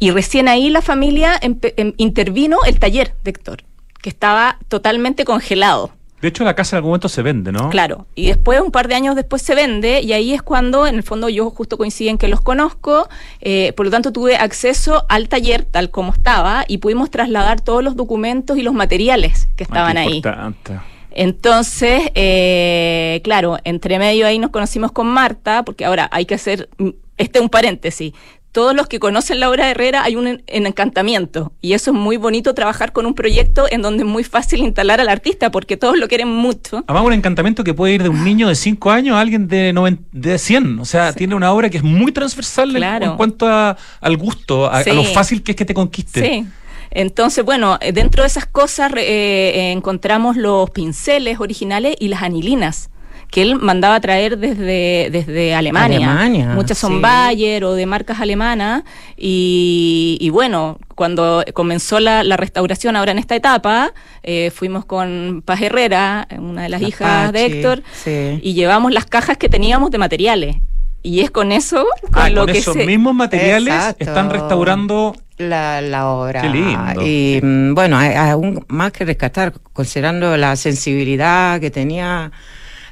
[0.00, 3.62] Y recién ahí la familia em- intervino el taller de Héctor,
[4.02, 5.92] que estaba totalmente congelado.
[6.20, 7.70] De hecho, la casa en algún momento se vende, ¿no?
[7.70, 10.96] Claro, y después, un par de años después se vende, y ahí es cuando, en
[10.96, 13.08] el fondo, yo justo coincide en que los conozco,
[13.40, 17.84] eh, por lo tanto tuve acceso al taller tal como estaba, y pudimos trasladar todos
[17.84, 20.16] los documentos y los materiales que Ah, estaban qué ahí.
[20.16, 20.80] importante.
[21.22, 26.68] Entonces, eh, claro, entre medio ahí nos conocimos con Marta, porque ahora hay que hacer,
[26.78, 28.12] mm, este es un paréntesis.
[28.52, 31.90] Todos los que conocen la obra de Herrera hay un, en- en encantamiento y eso
[31.90, 35.50] es muy bonito trabajar con un proyecto en donde es muy fácil instalar al artista
[35.50, 36.84] porque todos lo quieren mucho.
[36.86, 39.74] Además, un encantamiento que puede ir de un niño de 5 años a alguien de,
[40.12, 40.78] de 100.
[40.78, 43.04] O sea, tiene una obra que es muy transversal en- Claro.
[43.06, 46.20] en, cuanto a- al gusto, a, a lo fácil que es que te conquiste.
[46.24, 46.46] Sí.
[46.90, 52.22] Entonces, bueno, eh, dentro de esas cosas re- eh, encontramos los pinceles originales y las
[52.22, 52.90] anilinas
[53.30, 55.98] que él mandaba a traer desde, desde Alemania.
[55.98, 57.00] Alemania, Muchas son sí.
[57.02, 58.84] Bayer o de marcas alemanas.
[59.18, 65.42] Y, y bueno, cuando comenzó la, la restauración ahora en esta etapa, eh, fuimos con
[65.44, 68.40] Paz Herrera, una de las La hijas de Héctor, sí.
[68.42, 70.56] y llevamos las cajas que teníamos de materiales.
[71.02, 72.86] Y es con eso, con Ah, lo con que esos se...
[72.86, 74.04] mismos materiales Exacto.
[74.04, 75.14] están restaurando.
[75.38, 76.42] La, la obra.
[76.42, 77.02] Qué lindo.
[77.06, 82.30] Y mm, bueno, aún más que rescatar, considerando la sensibilidad que tenía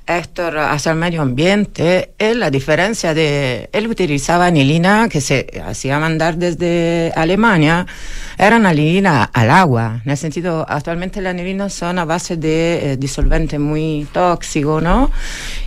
[0.07, 5.99] Héctor hacia el medio ambiente, es la diferencia de, él utilizaba anilina que se hacía
[5.99, 7.87] mandar desde Alemania,
[8.39, 12.97] era anilina al agua, en el sentido, actualmente las anilinas son a base de eh,
[12.97, 15.11] disolvente muy tóxico, ¿no?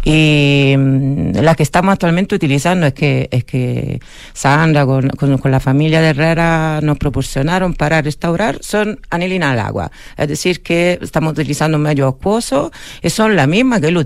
[0.03, 3.99] Y mm, la que estamos actualmente utilizando es que, es que
[4.33, 9.59] Sandra con, con, con la familia de Herrera nos proporcionaron para restaurar son anilina al
[9.59, 9.91] agua.
[10.17, 13.97] Es decir, que estamos utilizando un medio acuoso y son la misma que él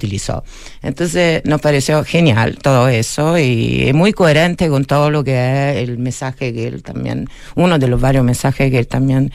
[0.81, 5.97] Entonces nos pareció genial todo eso y muy coherente con todo lo que es el
[5.97, 9.31] mensaje que él también, uno de los varios mensajes que él también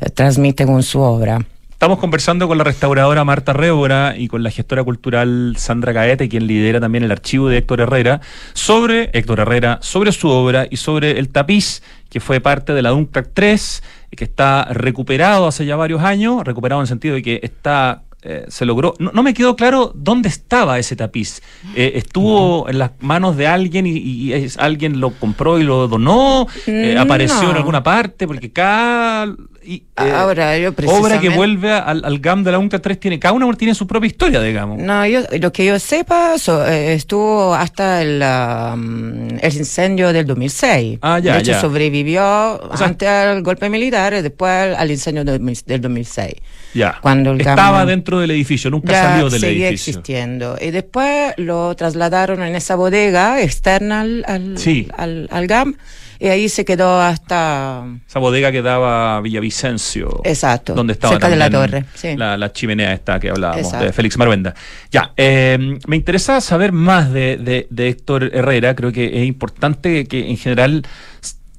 [0.00, 1.44] eh, transmite con su obra.
[1.76, 6.46] Estamos conversando con la restauradora Marta Révora y con la gestora cultural Sandra Gaete, quien
[6.46, 8.22] lidera también el archivo de Héctor Herrera,
[8.54, 12.90] sobre Héctor Herrera, sobre su obra y sobre el tapiz que fue parte de la
[12.90, 13.82] Duncac 3,
[14.16, 18.44] que está recuperado hace ya varios años, recuperado en el sentido de que está eh,
[18.48, 18.94] se logró.
[18.98, 21.42] No, no me quedó claro dónde estaba ese tapiz.
[21.76, 25.86] Eh, ¿Estuvo en las manos de alguien y, y es- alguien lo compró y lo
[25.88, 26.46] donó?
[26.66, 28.26] Eh, Mm, ¿Apareció en alguna parte?
[28.26, 29.26] Porque cada
[29.64, 33.18] y, eh, Ahora, yo obra que vuelve al, al GAM de la UNCA 3 tiene,
[33.18, 34.78] cada una tiene su propia historia, digamos.
[34.78, 40.98] No, yo, lo que yo sepa, so- estuvo hasta el, um, el incendio del 2006.
[41.02, 41.60] Ah, ya, de hecho, ya.
[41.60, 46.34] sobrevivió sea- antes al golpe militar y después al incendio del, del 2006.
[46.76, 46.98] Ya.
[47.00, 49.92] Cuando el Estaba dentro del edificio, nunca ya salió del seguía edificio.
[49.92, 50.56] existiendo.
[50.60, 54.86] Y después lo trasladaron en esa bodega externa al, al, Sí.
[54.96, 55.76] al, al GAM
[56.18, 57.84] Y ahí se quedó hasta...
[58.08, 60.20] Esa bodega que daba Villavicencio.
[60.24, 60.74] Exacto.
[60.74, 61.84] Donde estaba cerca de la torre.
[61.94, 62.16] Sí.
[62.16, 64.54] La, la, chimenea esta que hablábamos, de Félix Marvenda.
[64.90, 68.74] Ya, eh, me interesa saber más de, de, de Héctor Herrera.
[68.74, 70.82] Creo que es importante que en general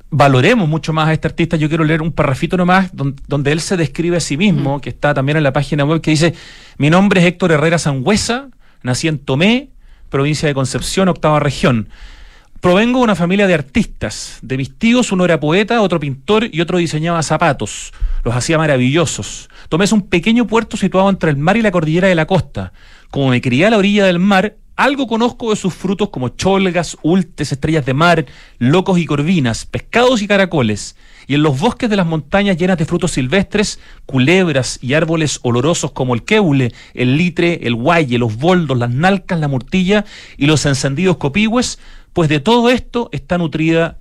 [0.09, 1.57] valoremos mucho más a este artista.
[1.57, 5.13] Yo quiero leer un parrafito nomás donde, él se describe a sí mismo, que está
[5.13, 6.33] también en la página web, que dice,
[6.77, 8.49] mi nombre es Héctor Herrera Sangüesa,
[8.83, 9.69] nací en Tomé,
[10.09, 11.89] provincia de Concepción, octava región.
[12.61, 14.39] Provengo de una familia de artistas.
[14.41, 17.93] De mis tíos, uno era poeta, otro pintor y otro diseñaba zapatos.
[18.23, 19.47] Los hacía maravillosos.
[19.69, 22.73] Tomé es un pequeño puerto situado entre el mar y la cordillera de la costa.
[23.11, 26.97] Como me crié a la orilla del mar, algo conozco de sus frutos como cholgas,
[27.01, 28.25] ultes, estrellas de mar,
[28.59, 30.95] locos y corvinas, pescados y caracoles.
[31.25, 35.91] Y en los bosques de las montañas llenas de frutos silvestres, culebras y árboles olorosos
[35.91, 40.05] como el keule, el litre, el guaye, los boldos, las nalcas, la murtilla
[40.37, 41.79] y los encendidos copigües,
[42.13, 43.97] pues de todo esto está nutrida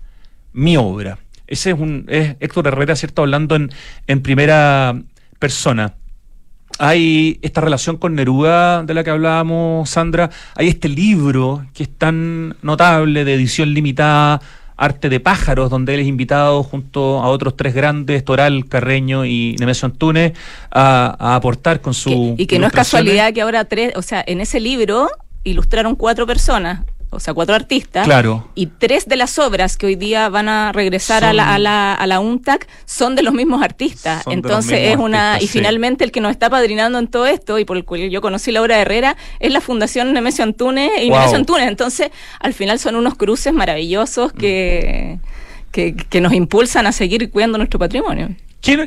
[0.53, 1.19] mi obra.
[1.47, 3.23] Ese es un es Héctor Herrera, ¿cierto?
[3.23, 3.71] Hablando en,
[4.07, 5.01] en primera
[5.39, 5.95] persona
[6.79, 11.89] hay esta relación con Neruda de la que hablábamos, Sandra, hay este libro que es
[11.89, 14.41] tan notable de edición limitada,
[14.79, 19.57] Arte de pájaros, donde él es invitado junto a otros tres grandes, Toral, Carreño y
[19.59, 20.33] Nemesio Antunes,
[20.71, 22.35] a, aportar con su...
[22.37, 25.09] y que no es casualidad que ahora tres, o sea, en ese libro
[25.45, 26.81] ilustraron cuatro personas,
[27.17, 28.05] o sea, cuatro artistas.
[28.05, 28.49] Claro.
[28.55, 31.95] Y tres de las obras que hoy día van a regresar a, la, a, la,
[31.95, 34.25] a la UNTAC son de los mismos artistas.
[34.27, 35.39] Entonces es una.
[35.41, 38.21] y finalmente el que nos está padrinando en todo esto y por el cual yo
[38.21, 41.69] conocí la obra de Herrera es la Fundación Nemesio Antunes y Nemesio Antunes.
[41.69, 45.19] Entonces, al final son unos cruces maravillosos que,
[45.73, 48.29] que, que nos impulsan a seguir cuidando nuestro patrimonio.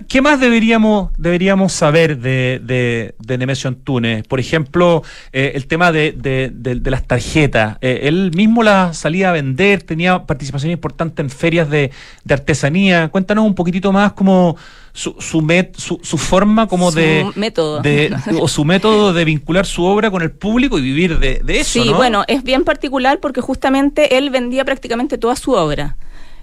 [0.09, 4.27] ¿Qué, más deberíamos, deberíamos saber de, de, de Nemesio Antunes?
[4.27, 7.77] Por ejemplo, eh, el tema de, de las tarjetas.
[7.80, 11.91] Eh, él mismo las salía a vender, tenía participación importante en ferias de,
[12.30, 13.07] artesanía.
[13.07, 14.57] Cuéntanos un poquitito más como
[14.91, 17.25] su, su, su, forma como de...
[17.36, 17.82] método.
[18.41, 21.82] o su método de vincular su obra con el público y vivir de, eso.
[21.82, 25.95] Sí, bueno, es bien particular porque justamente él vendía prácticamente toda su obra.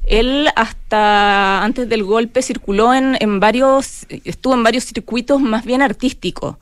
[0.06, 5.82] Él hasta antes del golpe circuló en, en varios, estuvo en varios circuitos más bien
[5.82, 6.56] artísticos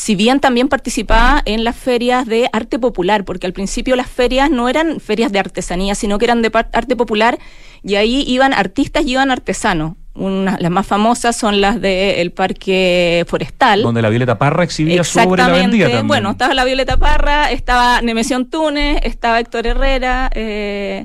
[0.00, 4.50] si bien también participaba en las ferias de arte popular, porque al principio las ferias
[4.50, 7.38] no eran ferias de artesanía, sino que eran de arte popular
[7.82, 9.96] y ahí iban artistas y iban artesanos.
[10.14, 13.82] las más famosas son las del Parque Forestal.
[13.82, 16.08] Donde la Violeta Parra exhibía su obra y la vendía también.
[16.08, 21.04] Bueno, estaba la Violeta Parra, estaba Nemesio Antunes, estaba Héctor Herrera, eh,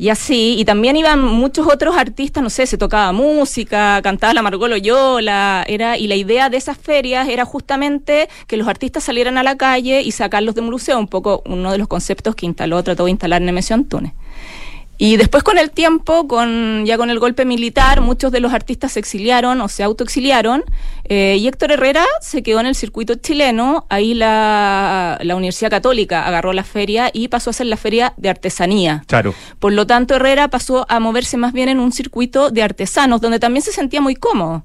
[0.00, 4.40] y así, y también iban muchos otros artistas, no sé, se tocaba música, cantaba la
[4.40, 9.36] Margot Loyola, era, y la idea de esas ferias era justamente que los artistas salieran
[9.36, 12.82] a la calle y sacarlos de museo, un poco uno de los conceptos que instaló,
[12.82, 14.14] trató de instalar Nemesio Antunes.
[15.02, 18.92] Y después con el tiempo, con ya con el golpe militar, muchos de los artistas
[18.92, 20.62] se exiliaron o se autoexiliaron
[21.04, 26.26] eh, y Héctor Herrera se quedó en el circuito chileno, ahí la, la, Universidad Católica
[26.26, 29.02] agarró la feria y pasó a ser la feria de artesanía.
[29.06, 29.34] Claro.
[29.58, 33.38] Por lo tanto, Herrera pasó a moverse más bien en un circuito de artesanos, donde
[33.38, 34.64] también se sentía muy cómodo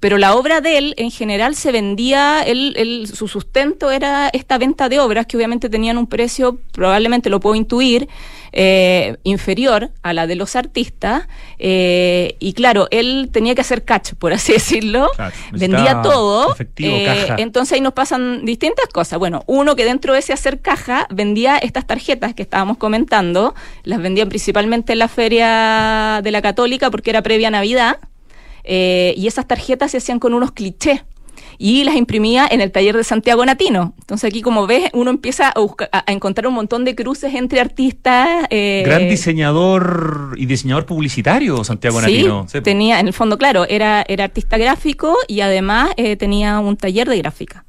[0.00, 4.88] pero la obra de él en general se vendía, él, su sustento era esta venta
[4.88, 8.08] de obras que obviamente tenían un precio, probablemente lo puedo intuir,
[8.52, 11.28] eh, inferior a la de los artistas.
[11.58, 15.10] Eh, y claro, él tenía que hacer catch, por así decirlo.
[15.52, 16.56] vendía todo.
[16.78, 19.18] Eh, entonces ahí nos pasan distintas cosas.
[19.18, 24.00] Bueno, uno que dentro de ese hacer caja vendía estas tarjetas que estábamos comentando, las
[24.00, 27.98] vendían principalmente en la feria de la católica porque era previa Navidad.
[28.72, 31.02] Eh, y esas tarjetas se hacían con unos clichés
[31.58, 33.94] y las imprimía en el taller de Santiago Natino.
[33.98, 35.52] Entonces aquí, como ves, uno empieza
[35.92, 38.46] a, encontrar un montón de cruces entre artistas.
[38.48, 42.46] Eh, Gran diseñador y diseñador publicitario, Santiago Natino.
[42.48, 46.76] Sí, tenía, en el fondo, claro, era, era artista gráfico y además eh, tenía un
[46.76, 47.64] taller de gráfica.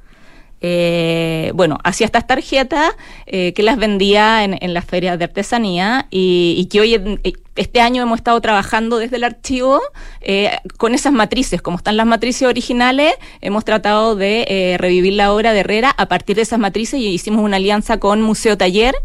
[0.64, 2.94] Eh, bueno, hacía estas tarjetas
[3.26, 7.82] eh, que las vendía en, en las ferias de artesanía y, que hoy, eh, este
[7.82, 9.82] año hemos estado trabajando desde el archivo
[10.22, 11.62] eh, con esas matrices.
[11.62, 16.36] Como están las matrices originales, hemos tratado de revivir la obra de Herrera a partir
[16.36, 18.96] de esas matrices y hicimos una alianza con Museo Taller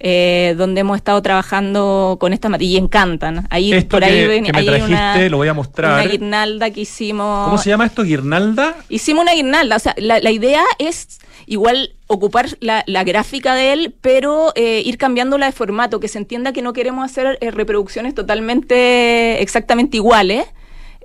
[0.00, 3.46] eh, donde hemos estado trabajando con esta y encantan.
[3.50, 6.00] Ahí por ahí ven, me lo voy a mostrar.
[6.00, 7.46] Una guirnalda que hicimos.
[7.46, 8.02] ¿Cómo se llama esto?
[8.02, 8.76] ¿Guirnalda?
[8.88, 9.76] Hicimos una guirnalda.
[9.76, 14.82] O sea, la, la idea es igual ocupar la, la gráfica de él, pero eh,
[14.84, 19.96] ir cambiándola de formato, que se entienda que no queremos hacer eh, reproducciones totalmente exactamente
[19.96, 20.46] iguales.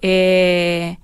[0.02, 0.98] Eh,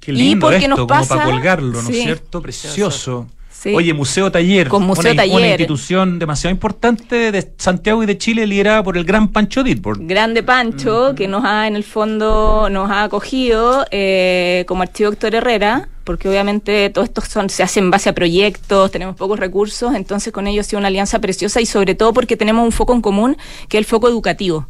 [0.00, 2.42] Qué lindo y porque esto, nos pasa, como para colgarlo, ¿no es cierto?
[2.42, 3.26] Precioso.
[3.66, 4.68] Oye, Museo Taller.
[4.68, 5.36] Con Museo una, Taller.
[5.36, 10.00] Una institución demasiado importante de Santiago y de Chile liderada por el gran Pancho Dilbord.
[10.02, 15.34] Grande Pancho, que nos ha en el fondo nos ha acogido eh, como archivo Héctor
[15.34, 19.94] Herrera, porque obviamente todo esto son, se hace en base a proyectos, tenemos pocos recursos,
[19.94, 22.94] entonces con ellos ha sido una alianza preciosa y sobre todo porque tenemos un foco
[22.94, 23.36] en común,
[23.68, 24.68] que es el foco educativo.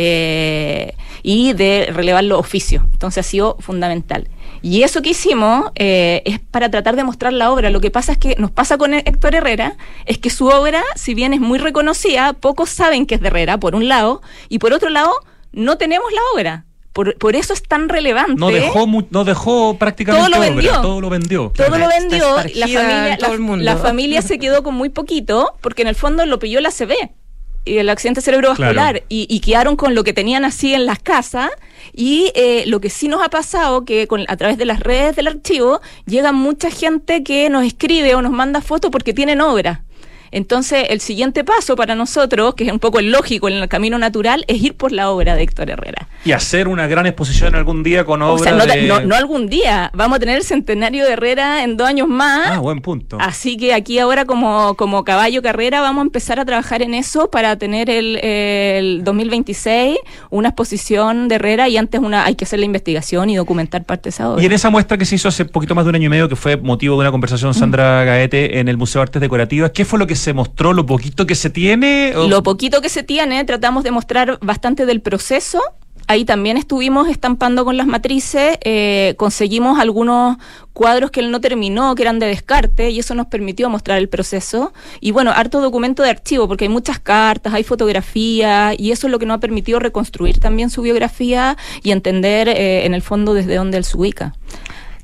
[0.00, 2.84] Eh, y de relevar los oficios.
[2.92, 4.28] Entonces ha sido fundamental.
[4.62, 7.70] Y eso que hicimos eh, es para tratar de mostrar la obra.
[7.70, 11.14] Lo que pasa es que nos pasa con Héctor Herrera, es que su obra, si
[11.14, 14.72] bien es muy reconocida, pocos saben que es de Herrera, por un lado, y por
[14.72, 15.12] otro lado,
[15.52, 16.64] no tenemos la obra.
[16.92, 18.34] Por, por eso es tan relevante.
[18.36, 20.80] No dejó, mu- no dejó prácticamente Todo lo obra, vendió.
[20.80, 21.52] todo lo vendió.
[21.54, 23.64] Todo lo vendió, la familia, la, el mundo.
[23.64, 26.92] la familia se quedó con muy poquito, porque en el fondo lo pilló la CB
[27.68, 28.98] y el accidente cerebrovascular Claro.
[29.08, 31.50] y, y quedaron con lo que tenían así en las casas
[31.92, 35.16] y eh, lo que sí nos ha pasado que con, a través de las redes
[35.16, 39.82] del archivo llega mucha gente que nos escribe o nos manda fotos porque tienen obra.
[40.30, 43.98] Entonces, el siguiente paso para nosotros, que es un poco el lógico en el camino
[43.98, 46.08] natural, es ir por la obra de Héctor Herrera.
[46.24, 48.82] Y hacer una gran exposición algún día con O obra sea, no, de...
[48.82, 52.50] no- no algún día, vamos a tener el centenario de Herrera en dos años más.
[52.52, 53.18] Ah, buen punto.
[53.20, 57.30] Así que aquí ahora como, como caballo carrera vamos a empezar a trabajar en eso
[57.30, 59.98] para tener el, el 2026
[60.30, 64.04] una exposición de Herrera y antes una hay que hacer la investigación y documentar parte
[64.04, 64.42] de esa obra.
[64.42, 66.28] Y en esa muestra que se hizo hace poquito más de un año y medio,
[66.28, 67.54] que fue motivo de una conversación Mm.
[67.54, 70.84] Sandra Gaete en el Museo de Artes Decorativas, ¿qué fue lo que se mostró, lo
[70.84, 72.12] poquito que se tiene?
[72.16, 75.60] ¿O- Lo poquito que se tiene, tratamos de mostrar bastante del proceso.
[76.10, 80.38] Ahí también estuvimos estampando con las matrices, eh, conseguimos algunos
[80.72, 84.08] cuadros que él no terminó, que eran de descarte, y eso nos permitió mostrar el
[84.08, 84.72] proceso.
[85.00, 89.10] Y bueno, harto documento de archivo, porque hay muchas cartas, hay fotografías, y eso es
[89.10, 93.34] lo que nos ha permitido reconstruir también su biografía y entender eh, en el fondo
[93.34, 94.34] desde dónde él se ubica.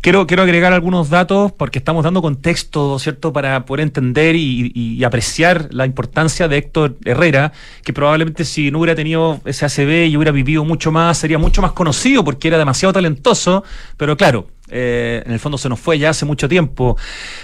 [0.05, 5.69] Quiero, quiero agregar algunos datos porque estamos dando contexto, ¿cierto?, para poder entender y, apreciar
[5.73, 7.53] la importancia de Héctor Herrera,
[7.83, 11.63] que probablemente si no hubiera tenido ese ACB y hubiera vivido mucho más, sería mucho
[11.63, 13.65] más conocido porque era demasiado talentoso,
[13.97, 14.54] pero claro.
[14.71, 16.97] Eh, en el fondo se nos fue ya hace mucho tiempo.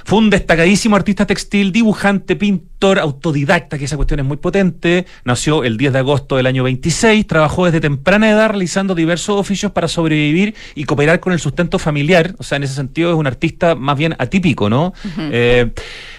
[0.05, 5.07] Fue un destacadísimo artista textil, dibujante, pintor, autodidacta, que esa cuestión es muy potente.
[5.25, 9.73] Nació el 10 de agosto del año 26, trabajó desde temprana edad realizando diversos oficios
[9.73, 12.35] para sobrevivir y cooperar con el sustento familiar.
[12.39, 14.95] O sea, en ese sentido es un artista más bien atípico, ¿no?
[15.31, 15.73] Eh,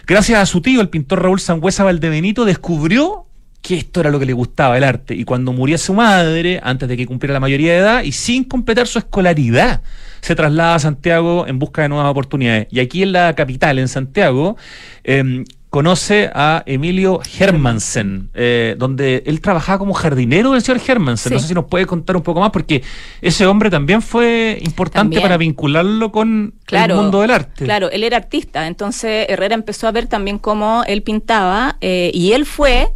[0.06, 3.26] gracias a su tío, el pintor Raúl Sangüesa Valdebenito, descubrió
[3.62, 5.14] que esto era lo que le gustaba, el arte.
[5.16, 8.44] Y cuando murió su madre, antes de que cumpliera la mayoría de edad, y sin
[8.44, 9.82] completar su escolaridad,
[10.22, 12.68] se traslada a Santiago en busca de nuevas oportunidades.
[12.72, 14.58] Y aquí en la capital, en Santiago,
[15.04, 21.32] eh, conoce a Emilio Hermansen, eh, donde él trabajaba como jardinero del señor Hermansen.
[21.32, 22.84] No sé si nos puede contar un poco más, porque
[23.22, 25.22] ese hombre también fue importante También.
[25.22, 27.64] para vincularlo con Claro, el mundo del arte.
[27.64, 32.34] Claro, él era artista, entonces Herrera empezó a ver también cómo él pintaba eh, y
[32.34, 32.90] él fue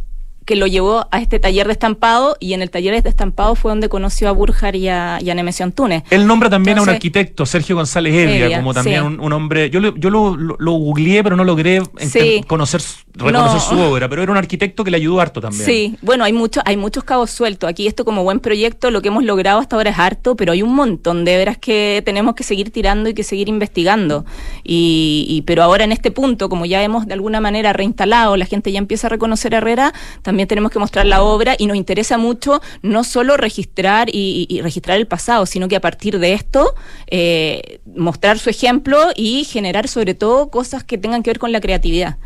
[0.46, 3.72] que lo llevó a este taller de estampado y en el taller de estampado fue
[3.72, 6.04] donde conoció a Burjar y a, y a Nemesio Antunes.
[6.08, 9.06] Él nombra también a un arquitecto, Sergio González Evia, Evia, como también sí.
[9.06, 9.68] un, un hombre.
[9.70, 12.42] Yo, lo, yo lo, lo, lo googleé, pero no logré Sí.
[12.46, 13.60] conocer, su- reconocer No.
[13.60, 14.08] su obra.
[14.08, 15.64] Pero era un arquitecto que le ayudó harto también.
[15.64, 17.68] Sí, bueno, hay mucho, hay muchos cabos sueltos.
[17.68, 20.62] Aquí esto como buen proyecto, lo que hemos logrado hasta ahora es harto, pero hay
[20.62, 24.24] un montón de veras que tenemos que seguir tirando y que seguir investigando.
[24.64, 28.46] Y, y- pero ahora en este punto, como ya hemos de alguna manera reinstalado, la
[28.46, 29.92] gente ya empieza a reconocer a Herrera,
[30.22, 34.56] también tenemos que mostrar la obra y nos interesa mucho no solo registrar y, y-
[34.56, 36.74] y registrar el pasado, sino que a partir de esto
[37.08, 41.60] eh, mostrar su ejemplo y generar sobre todo cosas que tengan que ver con la
[41.60, 42.16] creatividad.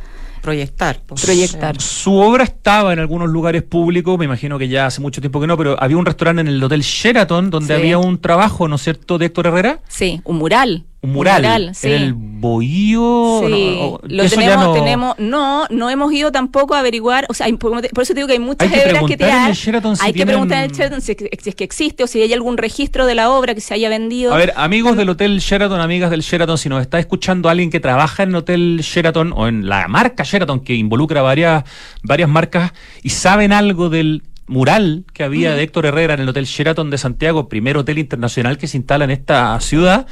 [0.40, 1.00] Proyectar.
[1.06, 1.22] pues.
[1.24, 1.80] Proyectar.
[1.80, 5.46] Su obra estaba en algunos lugares públicos, me imagino que ya hace mucho tiempo que
[5.46, 7.80] no, pero había un restaurante en el Hotel Sheraton donde Sí.
[7.80, 9.80] había un trabajo, ¿no es cierto?, de Héctor Herrera.
[9.88, 10.84] Sí, un mural.
[11.02, 11.86] Un mural, sí.
[11.88, 13.40] en el Bohío.
[13.46, 17.34] Sí, no, o- lo tenemos, no- tenemos, no, no hemos ido tampoco a averiguar, o
[17.34, 19.48] sea, hay- por por eso te digo que hay muchas Hay que hebras que tirar.
[19.50, 22.06] el Sheraton si hay que preguntar en el Sheraton si, si es que existe o
[22.06, 24.34] si hay algún registro de la obra que se haya vendido.
[24.34, 27.80] A ver, amigos del Hotel Sheraton, amigas del Sheraton, si nos está escuchando alguien que
[27.80, 31.64] trabaja en el Hotel Sheraton o en la marca Sheraton, que involucra varias,
[32.02, 32.72] varias marcas,
[33.02, 36.98] y saben algo del mural que había de Héctor Herrera en el Hotel Sheraton de
[36.98, 40.06] Santiago, primer hotel internacional que se instala en esta ciudad.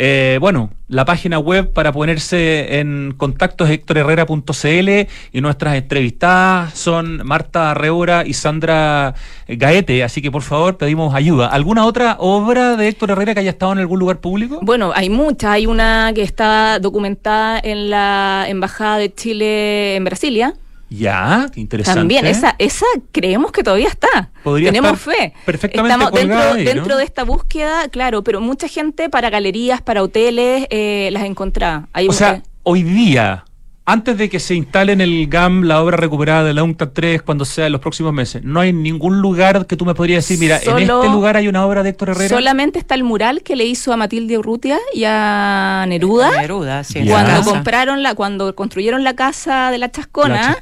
[0.00, 4.88] Eh, bueno, la página web para ponerse en contacto es héctorherrera.cl
[5.32, 9.16] y nuestras entrevistadas son Marta Arreora y Sandra
[9.48, 11.48] Gaete, así que por favor pedimos ayuda.
[11.48, 14.60] ¿Alguna otra obra de Héctor Herrera que haya estado en algún lugar público?
[14.62, 15.50] Bueno, hay muchas.
[15.50, 20.54] Hay una que está documentada en la Embajada de Chile en Brasilia.
[20.90, 22.00] Ya, interesante.
[22.00, 24.30] También, esa, esa creemos que todavía está.
[24.42, 25.34] Podría Tenemos estar fe.
[25.44, 30.02] perfectamente Estamos dentro, ahí, dentro de esta búsqueda, claro, pero mucha gente para galerías, para
[30.02, 31.88] hoteles, eh, las encontraba.
[31.92, 33.44] Hay O sea, hoy día
[33.88, 37.22] antes de que se instale en el GAM la obra recuperada de la UNCTAD 3
[37.22, 40.38] cuando sea en los próximos meses, no hay ningún lugar que tú me podrías decir,
[40.38, 42.28] mira, en este lugar hay una obra de Héctor Herrera.
[42.28, 46.38] Solamente está el mural que le hizo a Matilde Urrutia y a Neruda.
[46.38, 47.02] Neruda, sí.
[47.08, 50.58] Cuando compraron la, cuando construyeron la casa de la Chascona,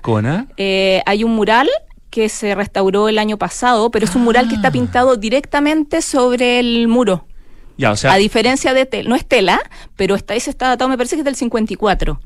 [0.57, 1.68] eh, hay un mural
[2.11, 4.72] que se restauró el año pasado, pero es un mural que está ah.
[4.72, 7.27] pintado directamente sobre el muro.
[7.77, 9.59] Ya, o sea, a diferencia de no es tela,
[9.97, 12.20] pero está, ese está datado, me parece que es del 54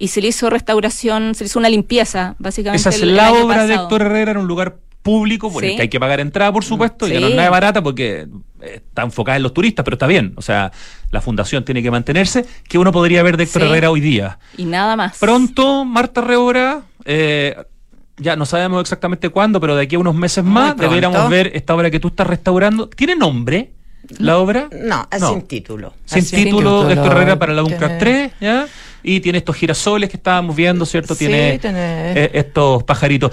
[0.00, 2.88] y se le hizo restauración, se le hizo una limpieza, básicamente.
[2.88, 5.88] Esa es la obra de Héctor Herrera en un lugar público, por el que hay
[5.88, 8.26] que pagar entrada, por supuesto, y no es nada barata porque
[8.62, 10.32] está enfocada en los turistas, pero está bien.
[10.36, 10.72] O sea,
[11.10, 12.46] la fundación tiene que mantenerse.
[12.66, 14.38] que uno podría ver de Héctor Herrera hoy día?
[14.56, 15.18] Y nada más.
[15.18, 17.54] Pronto, Marta Reora, eh,
[18.16, 21.74] ya no sabemos exactamente cuándo, pero de aquí a unos meses más deberíamos ver esta
[21.74, 22.88] obra que tú estás restaurando.
[22.88, 23.72] ¿Tiene nombre?
[24.18, 24.70] ¿La obra?
[24.72, 25.92] No, es sin título.
[26.06, 28.66] Sin, título, Héctor Herrera para la UNCAR 3, ¿ya?
[29.02, 31.14] Y tiene estos girasoles que estábamos viendo, ¿cierto?
[31.14, 33.32] tiene, eh, estos pajaritos.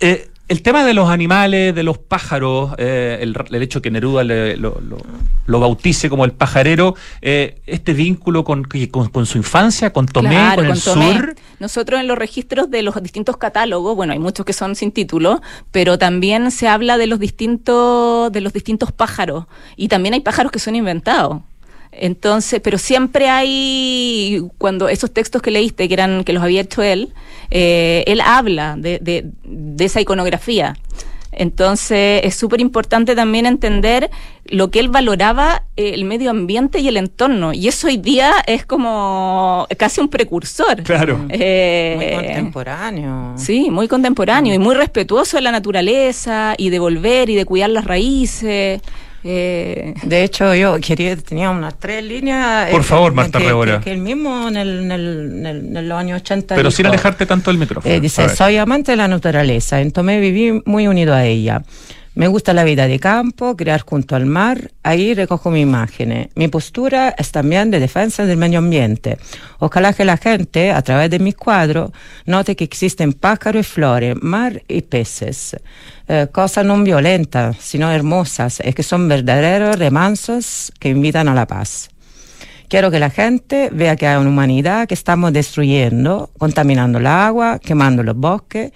[0.00, 5.60] Eh, el tema de los animales, de los pájaros, eh, el, hecho que Neruda lo,
[5.60, 11.34] bautice como el pajarero, este vínculo con, con, su infancia, con Tomé, con, el sur.
[11.60, 15.40] Nosotros en los registros de los distintos catálogos, bueno, hay muchos que son sin título,
[15.70, 19.46] pero también se habla de los distintos, de los distintos pájaros.
[19.76, 21.40] Y también hay pájaros que son inventados.
[21.96, 26.82] Entonces, pero siempre hay, cuando esos textos que leíste, que eran, que los había hecho
[26.82, 27.12] él,
[27.50, 30.76] eh, él habla de, de, esa iconografía.
[31.36, 34.08] Entonces es súper importante también entender
[34.44, 37.52] lo que él valoraba eh, el medio ambiente y el entorno.
[37.52, 40.82] Y eso hoy día es como casi un precursor.
[40.84, 41.26] Claro.
[41.28, 43.32] Eh, muy contemporáneo.
[43.36, 47.70] Sí, muy contemporáneo y muy respetuoso de la naturaleza y de volver y de cuidar
[47.70, 48.80] las raíces.
[49.26, 52.70] Eh, de hecho, yo quería, tenía unas tres líneas.
[52.70, 56.54] Por favor, Marta que, Que, el mismo en, el, en, en, los años 80.
[56.54, 57.92] Pero sin alejarte tanto del micrófono.
[57.92, 61.62] Eh, dice: Soy amante de la naturaleza, entonces viví muy unido a ella.
[62.16, 66.28] Me gusta la vida de campo, crear junto al mar, ahí recojo mi imágenes.
[66.36, 69.18] Mi postura es también de defensa del medio ambiente.
[69.58, 71.90] Ojalá que la gente, a través de mis cuadros,
[72.24, 75.56] note que existen pájaros y flores, mar y peces.
[76.06, 81.48] Eh, cosas no violentas, sino hermosas, y que son verdaderos remansos que invitan a la
[81.48, 81.88] paz.
[82.68, 87.58] Quiero que la gente vea que hay una humanidad que estamos destruyendo, contaminando el agua,
[87.58, 88.70] quemando los bosques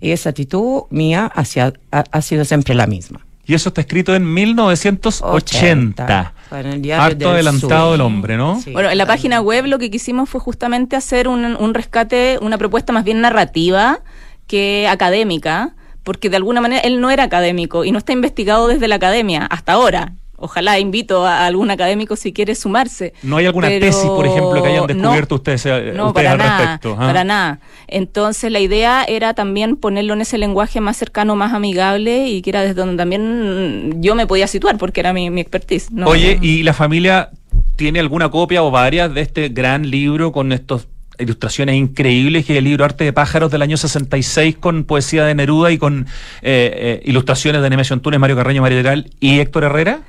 [0.00, 3.20] esa actitud mía hacia, ha, sido siempre la misma.
[3.46, 6.34] Y eso está escrito en 1980.
[6.50, 8.60] Harto adelantado del hombre, ¿no?
[8.72, 12.58] bueno, en la página web lo que quisimos fue justamente hacer un, un rescate, una
[12.58, 14.00] propuesta más bien narrativa
[14.46, 18.88] que académica, porque de alguna manera él no era académico y no está investigado desde
[18.88, 23.12] la academia hasta ahora ojalá invito a algún académico si quiere sumarse.
[23.22, 26.58] ¿No hay alguna tesis, por ejemplo, que hayan descubierto ustedes, eh, no, para al nada,
[26.58, 26.96] respecto?
[26.98, 27.06] ¿ah?
[27.06, 27.60] Para nada.
[27.86, 32.50] Entonces la idea era también ponerlo en ese lenguaje más cercano, más amigable y que
[32.50, 35.88] era desde donde también yo me podía situar porque era mi, expertise.
[36.04, 37.30] Oye, ¿y la familia
[37.76, 40.88] tiene alguna copia o varias de este gran libro con estos
[41.20, 45.34] ilustraciones increíbles, que es el libro Arte de Pájaros del año 66 con poesía de
[45.34, 46.06] Neruda y con
[46.42, 50.00] eh, eh, ilustraciones de Nemesio Túnez, Mario Carreño, Mario Degal y Héctor Herrera?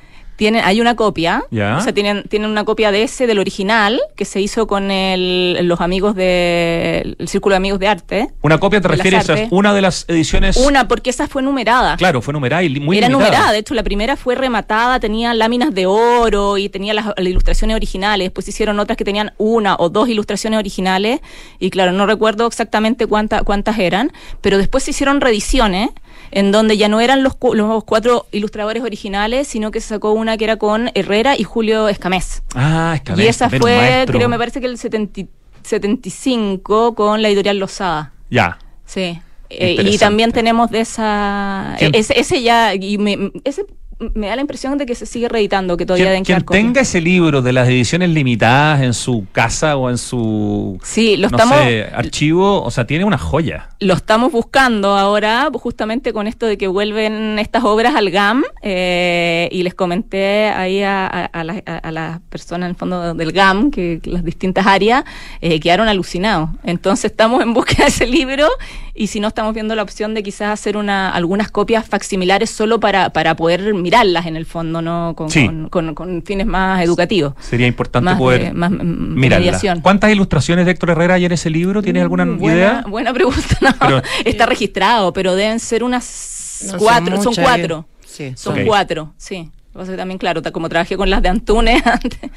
[0.64, 4.42] Hay una copia, o sea, tienen, tienen una copia de ese, del original, que se
[4.42, 8.28] hizo con el, los amigos del Círculo de Amigos de Arte.
[8.42, 10.58] ¿Una copia te refieres a una de las ediciones?
[10.58, 11.96] Una, porque esa fue numerada.
[11.98, 15.74] Claro, fue numerada y muy Era numerada, de hecho la primera fue rematada, tenía láminas
[15.74, 20.10] de oro y tenía las, ilustraciones originales, después hicieron otras que tenían una o dos
[20.10, 21.20] ilustraciones originales,
[21.60, 24.12] y claro, no recuerdo exactamente cuántas cuántas eran,
[24.42, 25.90] pero después se hicieron reediciones
[26.32, 30.38] en donde ya no eran los, los cuatro ilustradores originales, sino que se sacó una
[30.38, 32.42] que era con Herrera y Julio Escamés.
[32.56, 33.26] Ah, Escamés.
[33.26, 38.14] Y esa fue, creo, me parece que el 75 con la editorial Losada.
[38.30, 38.58] Ya.
[38.86, 39.20] Sí.
[39.50, 41.76] Eh, y también tenemos de esa...
[41.80, 42.74] Ese, ese, ya...
[42.74, 43.66] Y me, ese
[44.14, 47.02] me da la impresión de que se sigue reeditando, que todavía quien, quien tenga ese
[47.02, 51.58] libro de las ediciones limitadas en su casa o en su sí, lo estamos,
[51.94, 53.70] archivo, o sea, tiene una joya.
[53.80, 59.50] Lo estamos buscando ahora, justamente con esto de que vuelven estas obras al GAM, eh,
[59.52, 64.24] y les comenté ahí a, a, las personas en el fondo del GAM, que, las
[64.24, 65.04] distintas áreas,
[65.42, 66.50] eh, quedaron alucinados.
[66.64, 68.48] Entonces estamos en búsqueda de ese libro
[68.94, 72.80] y si no estamos viendo la opción de quizás hacer una, algunas copias facsimilares solo
[72.80, 75.14] para, para poder mirarlas en el fondo, ¿no?
[75.16, 77.34] Con, con, fines más educativos.
[77.42, 79.62] Sería importante poder mirarlas.
[79.82, 81.82] ¿Cuántas ilustraciones de Héctor Herrera hay en ese libro?
[81.82, 82.86] ¿Tienes alguna idea?
[82.88, 84.02] Buena pregunta, no.
[84.26, 87.86] Está registrado, pero deben ser unas cuatro, son, cuatro.
[88.06, 89.52] Sí, son, cuatro, sí.
[89.74, 92.30] También, claro, como trabajé con las de Antunes antes,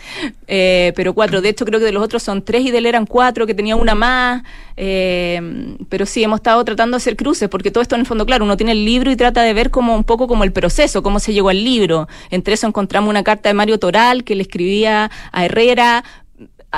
[0.47, 1.41] eh, pero cuatro.
[1.41, 3.55] De hecho, creo que de los otros son tres y de él eran cuatro, que
[3.55, 4.43] tenía una más.
[4.76, 8.24] Eh, pero sí, hemos estado tratando de hacer cruces, porque todo esto en el fondo,
[8.26, 11.03] claro, uno tiene el libro y trata de ver como un poco como el proceso,
[11.03, 12.09] cómo se llegó al libro.
[12.30, 16.05] Entre eso encontramos una carta de Mario Toral que le escribía a Herrera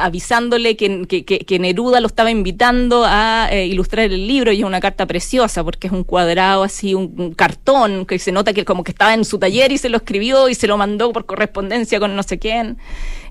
[0.04, 4.80] avisándole que, que, Neruda lo estaba invitando a eh, ilustrar el libro y es una
[4.80, 8.92] carta preciosa porque es un cuadrado así, un, cartón que se nota que como que
[8.92, 12.14] estaba en su taller y se lo escribió y se lo mandó por correspondencia con
[12.14, 12.78] no sé quién.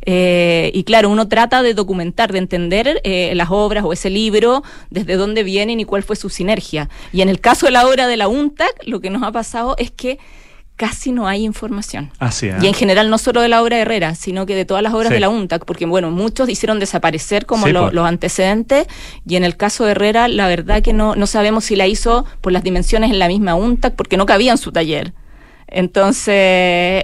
[0.05, 4.63] Eh, y claro, uno trata de documentar, de entender eh, las obras o ese libro,
[4.89, 6.89] desde dónde vienen y cuál fue su sinergia.
[7.11, 9.75] Y en el caso de la obra de la UNTAC, lo que nos ha pasado
[9.77, 10.19] es que
[10.75, 12.11] casi no hay información.
[12.19, 14.83] Así Y en general no solo de la obra de Herrera, sino que de todas
[14.83, 18.87] las obras de la UNTAC, porque bueno, muchos hicieron desaparecer como los antecedentes,
[19.25, 22.25] y en el caso de Herrera, la verdad que no, no sabemos si la hizo
[22.41, 25.13] por las dimensiones en la misma UNTAC, porque no cabía en su taller.
[25.67, 27.03] Entonces,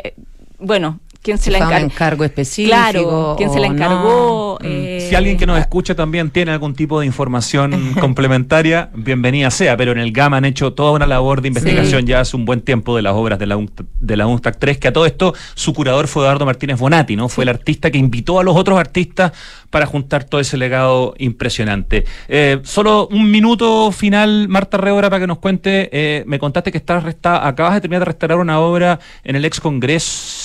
[0.60, 1.86] bueno, quién se la encargó.
[1.86, 2.76] encargo específico.
[2.76, 4.58] Claro, quién se la encargó.
[4.62, 4.66] Mm.
[4.66, 9.78] Eh, si alguien que nos escucha también tiene algún tipo de información complementaria, bienvenida sea,
[9.78, 12.62] pero en el GAMA han hecho toda una labor de investigación ya hace un buen
[12.62, 13.60] tiempo de las obras de la,
[14.00, 17.30] de la UNSTAC 3, que a todo esto su curador fue Eduardo Martínez Bonatti, ¿no?
[17.30, 19.32] Fue el artista que invitó a los otros artistas
[19.70, 22.06] para juntar todo ese legado impresionante.
[22.28, 25.90] Eh, solo un minuto final, Marta Reora, para que nos cuente.
[25.92, 29.60] Eh, me contaste que estás acabas de terminar de restaurar una obra en el ex
[29.60, 30.41] Congreso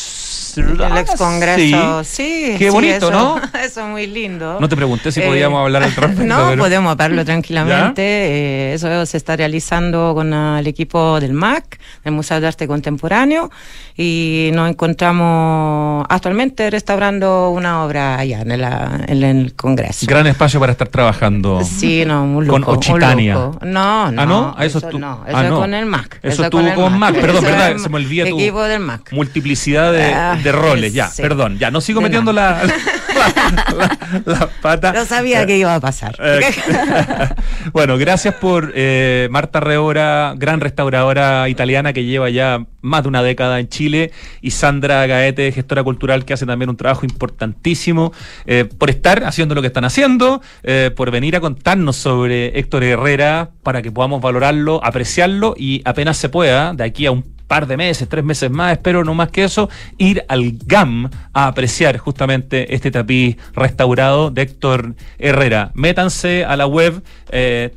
[0.56, 2.54] el ex congreso, sí.
[2.58, 3.36] Qué bonito, ¿no?
[3.64, 4.58] Eso es muy lindo.
[4.60, 6.24] No te pregunté si podíamos hablar al respecto.
[6.36, 8.02] No, podemos hablarlo tranquilamente.
[8.02, 13.50] Eh, eso se está realizando con el equipo del MAC, del Museo de Arte Contemporáneo,
[13.96, 18.50] y nos encontramos actualmente restaurando una obra allá en,
[19.24, 20.06] el Congreso.
[20.06, 21.62] Gran espacio para estar trabajando.
[21.64, 23.34] Sí, no, muy Con Ochitania.
[23.34, 24.22] No, no.
[24.22, 26.18] Ah, no, eso, eso no, eso ah, es con el MAC.
[26.22, 29.12] Eso, estuvo con, MAC, perdón, verdad, se me olvida tu equipo del MAC.
[29.12, 32.62] multiplicidad de, ah, de roles, ya, perdón, ya, no sigo metiendo la,
[34.24, 34.92] la, pata.
[34.92, 36.16] No sabía que iba a pasar.
[36.18, 36.40] Eh,
[37.72, 43.22] bueno, gracias por eh, Marta Reora, gran restauradora italiana que lleva ya más de una
[43.22, 48.12] década en Chile, y Sandra Gaete, gestora cultural, que hace también un trabajo importantísimo,
[48.46, 52.84] eh, por estar haciendo lo que están haciendo, eh, por venir a contarnos sobre Héctor
[52.84, 57.66] Herrera, para que podamos valorarlo, apreciarlo y apenas se pueda, de aquí a un par
[57.66, 59.68] de meses, tres meses más, espero no más que eso,
[59.98, 65.70] ir al GAM a apreciar justamente este tapiz restaurado de Héctor Herrera.
[65.74, 67.70] Métanse a la web eh,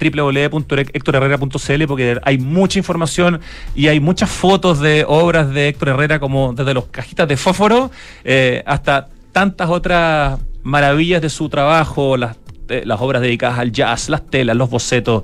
[1.88, 3.42] porque hay mucha información
[3.76, 7.92] y hay muchas fotos de obras de Héctor Herrera como desde los cajitas de fósforo
[8.24, 12.38] eh, hasta tantas otras maravillas de su trabajo, las,
[12.70, 15.24] eh, las obras dedicadas al jazz, las telas, los bocetos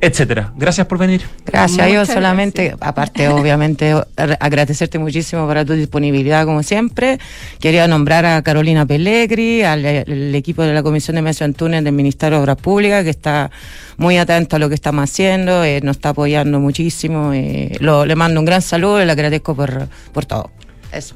[0.00, 0.52] etcétera.
[0.56, 1.22] Gracias por venir.
[1.44, 7.18] Gracias, yo solamente, aparte obviamente, agradecerte muchísimo por tu disponibilidad como siempre.
[7.58, 9.84] Quería nombrar a Carolina Pellegri, al,
[10.34, 13.50] equipo de la Comisión de Medio Antunes del Ministerio de Obras Públicas, que está
[13.96, 17.32] muy atento a lo que estamos haciendo, eh, nos está apoyando muchísimo.
[17.34, 20.50] Eh, lo, le mando un gran saludo y le agradezco por, por todo.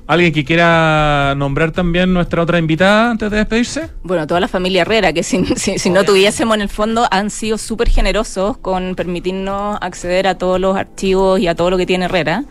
[0.07, 3.89] ¿Alguien que quiera nombrar también nuestra otra invitada antes de despedirse?
[4.03, 7.59] Bueno, toda la familia Herrera, que si, si, no tuviésemos en el fondo, han sido
[7.59, 12.05] súper generosos con permitirnos acceder a todos los archivos y a todo lo que tiene
[12.07, 12.45] Herrera.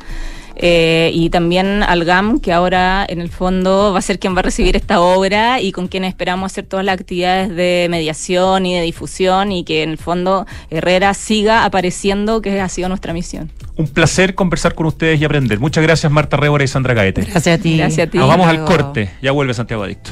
[0.56, 4.39] Eh, y también al GAM, que ahora en el fondo va a ser quien va
[4.39, 8.76] a recibir esta obra y con quien esperamos hacer todas las actividades de mediación y
[8.76, 13.51] de difusión y que en el fondo Herrera siga apareciendo, que ha sido nuestra misión.
[13.76, 15.60] Un placer conversar con ustedes y aprender.
[15.60, 17.22] Muchas gracias Marta Rébora y Sandra Gaete.
[17.22, 17.78] Gracias a ti.
[17.78, 18.18] Gracias a ti.
[18.18, 19.10] Nos vamos al corte.
[19.22, 20.12] Ya vuelve Santiago Adicto.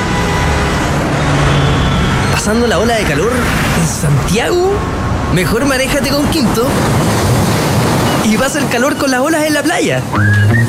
[2.43, 4.71] pasando la ola de calor en Santiago?
[5.31, 6.65] Mejor manéjate con Quinto
[8.25, 10.01] y vas al calor con las olas en la playa.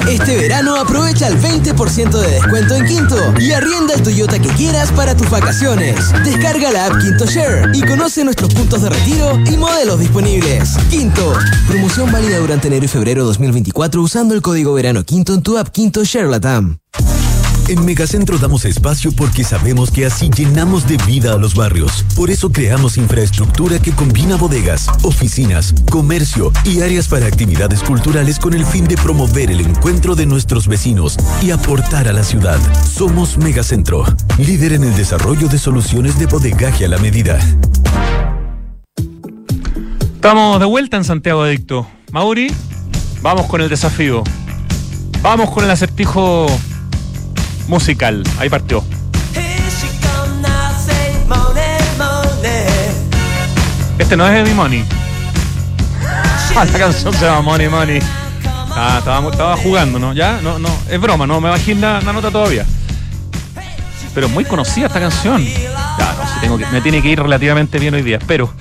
[0.06, 4.92] Este verano aprovecha el 20% de descuento en Quinto y arrienda el Toyota que quieras
[4.92, 5.96] para tus vacaciones.
[6.22, 10.76] Descarga la app Quinto Share y conoce nuestros puntos de retiro y modelos disponibles.
[10.90, 11.32] Quinto,
[11.68, 15.68] promoción válida durante enero y febrero 2024 usando el código verano Quinto en tu app
[15.68, 16.81] Quinto Share Latam.
[17.72, 22.04] En Megacentro damos espacio porque sabemos que así llenamos de vida a los barrios.
[22.14, 28.52] Por eso creamos infraestructura que combina bodegas, oficinas, comercio y áreas para actividades culturales con
[28.52, 32.58] el fin de promover el encuentro de nuestros vecinos y aportar a la ciudad.
[32.84, 34.04] Somos Megacentro,
[34.36, 37.38] líder en el desarrollo de soluciones de bodegaje a la medida.
[40.16, 41.86] Estamos de vuelta en Santiago Adicto.
[42.10, 42.52] Mauri,
[43.22, 44.22] vamos con el desafío.
[45.22, 46.48] Vamos con el acertijo
[47.68, 48.22] musical.
[48.38, 48.84] Ahí partió.
[53.98, 54.84] Este no es Eddie Money.
[56.54, 57.98] Ah, la canción se llama Money Money.
[58.74, 60.12] Ah, estaba, jugando, ¿no?
[60.12, 60.68] Ya, no, no.
[60.90, 62.66] Es broma, no me bajé la, la nota todavía.
[64.14, 65.42] Pero muy conocida esta canción.
[65.42, 68.52] Ya, no sé, me tiene que ir relativamente bien hoy día, espero.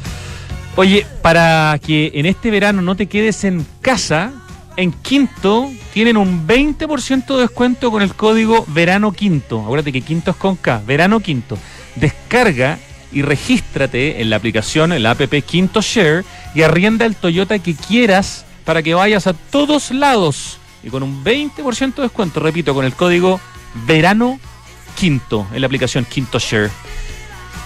[0.77, 4.31] Oye, para que en este verano no te quedes en casa,
[4.77, 9.61] en Quinto tienen un 20% de descuento con el código Verano Quinto.
[9.61, 11.57] Acuérdate que Quinto es con K, Verano Quinto.
[11.95, 12.79] Descarga
[13.11, 16.23] y regístrate en la aplicación, en la app Quinto Share
[16.55, 20.57] y arrienda el Toyota que quieras para que vayas a todos lados.
[20.83, 23.39] Y con un 20% de descuento, repito, con el código
[23.85, 24.39] Verano
[24.95, 26.71] Quinto en la aplicación Quinto Share.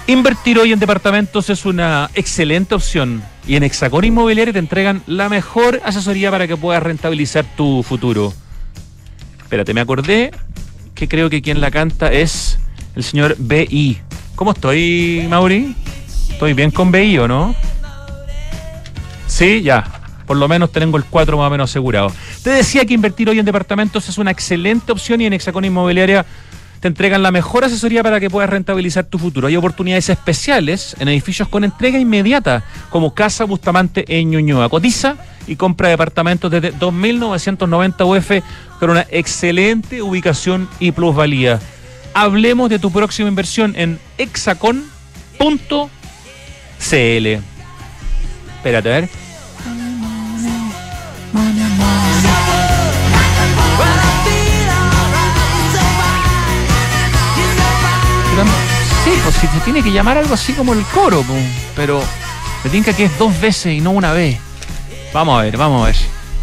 [0.07, 5.29] Invertir hoy en departamentos es una excelente opción y en Hexacón Inmobiliaria te entregan la
[5.29, 8.33] mejor asesoría para que puedas rentabilizar tu futuro.
[9.39, 10.31] Espérate, me acordé
[10.95, 12.57] que creo que quien la canta es
[12.95, 13.99] el señor BI.
[14.35, 15.75] ¿Cómo estoy, Mauri?
[16.29, 17.55] ¿Estoy bien con BI o no?
[19.27, 20.01] Sí, ya.
[20.25, 22.11] Por lo menos tengo el 4 más o menos asegurado.
[22.43, 26.25] Te decía que invertir hoy en departamentos es una excelente opción y en Hexacón Inmobiliaria
[26.85, 29.47] te entregan la mejor asesoría para que puedas rentabilizar tu futuro.
[29.47, 34.69] Hay oportunidades especiales en edificios con entrega inmediata, como Casa Bustamante en Ñuñoa.
[34.69, 35.15] Cotiza
[35.47, 41.59] y compra departamentos desde 2.990 UF con una excelente ubicación y plusvalía.
[42.13, 44.85] Hablemos de tu próxima inversión en hexacon.cl.
[48.59, 49.24] Espérate, a ver.
[59.25, 61.25] Pues si te tiene que llamar algo así como el coro,
[61.75, 61.99] pero
[62.63, 64.37] me tinca que es dos veces y no una vez.
[65.11, 65.95] Vamos a ver, vamos a ver.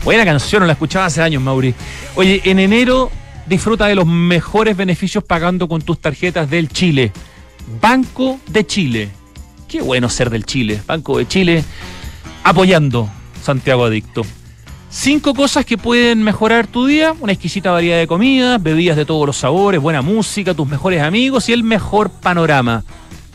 [0.03, 1.72] Buena canción, no la escuchaba hace años, Mauri.
[2.16, 3.09] Oye, en enero
[3.47, 7.12] disfruta de los mejores beneficios pagando con tus tarjetas del Chile.
[7.80, 9.11] Banco de Chile.
[9.68, 10.83] Qué bueno ser del Chile.
[10.85, 11.64] Banco de Chile
[12.43, 13.09] apoyando
[13.45, 14.22] Santiago Adicto.
[14.95, 19.26] Cinco cosas que pueden mejorar tu día, una exquisita variedad de comidas, bebidas de todos
[19.26, 22.84] los sabores, buena música, tus mejores amigos y el mejor panorama.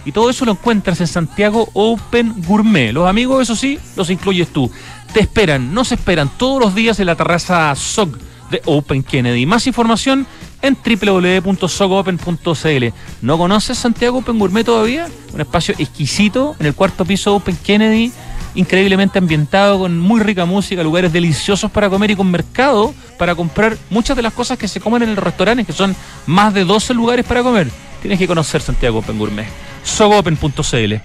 [0.05, 2.93] Y todo eso lo encuentras en Santiago Open Gourmet.
[2.93, 4.69] Los amigos, eso sí, los incluyes tú.
[5.13, 8.19] Te esperan, no se esperan todos los días en la terraza SOG
[8.51, 9.47] de Open Kennedy.
[9.47, 10.27] Más información
[10.61, 12.85] en www.sogopen.cl.
[13.23, 15.07] ¿No conoces Santiago Open Gourmet todavía?
[15.33, 18.11] Un espacio exquisito en el cuarto piso Open Kennedy
[18.57, 23.77] increíblemente ambientado, con muy rica música, lugares deliciosos para comer y con mercado para comprar
[23.89, 25.95] muchas de las cosas que se comen en el restaurante, que son
[26.25, 27.69] más de 12 lugares para comer.
[28.01, 29.47] Tienes que conocer Santiago Open Gourmet.
[29.83, 30.95] sogopen.cl.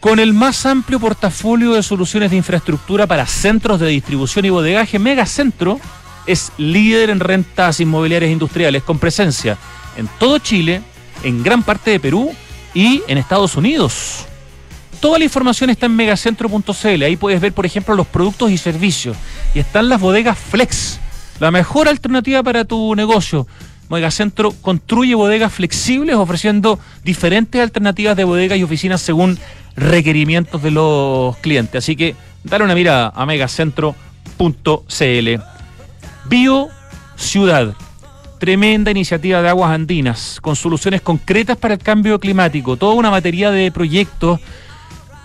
[0.00, 4.98] Con el más amplio portafolio de soluciones de infraestructura para centros de distribución y bodegaje,
[4.98, 5.78] Megacentro
[6.26, 9.56] es líder en rentas inmobiliarias industriales con presencia
[9.96, 10.82] en todo Chile,
[11.22, 12.32] en gran parte de Perú
[12.74, 14.26] y en Estados Unidos.
[15.00, 17.02] Toda la información está en megacentro.cl.
[17.02, 19.16] Ahí puedes ver, por ejemplo, los productos y servicios.
[19.54, 21.00] Y están las bodegas Flex,
[21.40, 23.46] la mejor alternativa para tu negocio.
[23.88, 29.38] Megacentro construye bodegas flexibles ofreciendo diferentes alternativas de bodegas y oficinas según
[29.74, 31.82] requerimientos de los clientes.
[31.82, 33.94] Así que dale una mirada a megacentro.cl.
[36.28, 36.68] Bio
[37.16, 37.74] Ciudad.
[38.38, 42.76] Tremenda iniciativa de aguas andinas, con soluciones concretas para el cambio climático.
[42.76, 44.40] Toda una batería de proyectos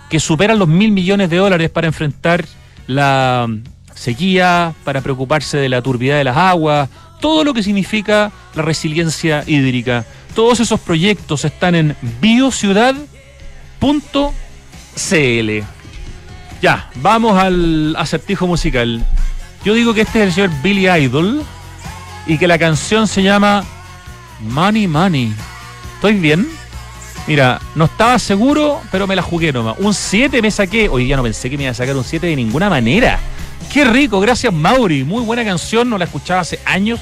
[0.08, 2.44] que superan los mil millones de dólares para enfrentar
[2.86, 3.48] la
[3.94, 6.88] sequía, para preocuparse de la turbidez de las aguas,
[7.20, 10.04] todo lo que significa la resiliencia hídrica.
[10.34, 13.06] Todos esos proyectos están en biociudad.cl.
[16.62, 19.04] Ya, vamos al acertijo musical.
[19.64, 21.42] Yo digo que este es el señor Billy Idol
[22.26, 23.64] y que la canción se llama
[24.40, 25.34] Money Money.
[25.94, 26.46] ¿Estoy bien?
[27.26, 29.76] Mira, no estaba seguro, pero me la jugué nomás.
[29.78, 30.88] Un 7 me saqué.
[30.88, 33.18] Hoy día no pensé que me iba a sacar un 7 de ninguna manera.
[33.72, 35.02] Qué rico, gracias Mauri.
[35.02, 37.00] Muy buena canción, no la escuchaba hace años.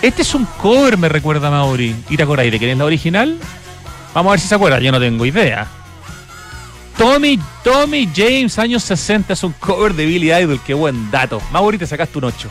[0.00, 1.94] Este es un cover, me recuerda Mauri.
[2.08, 3.38] ¿Y te acordáis de quién es la original?
[4.14, 5.66] Vamos a ver si se acuerda, yo no tengo idea.
[6.96, 10.60] Tommy, Tommy James, años 60, es un cover de Billy Idol.
[10.66, 11.40] Qué buen dato.
[11.52, 12.50] Mauri, te sacaste un 8.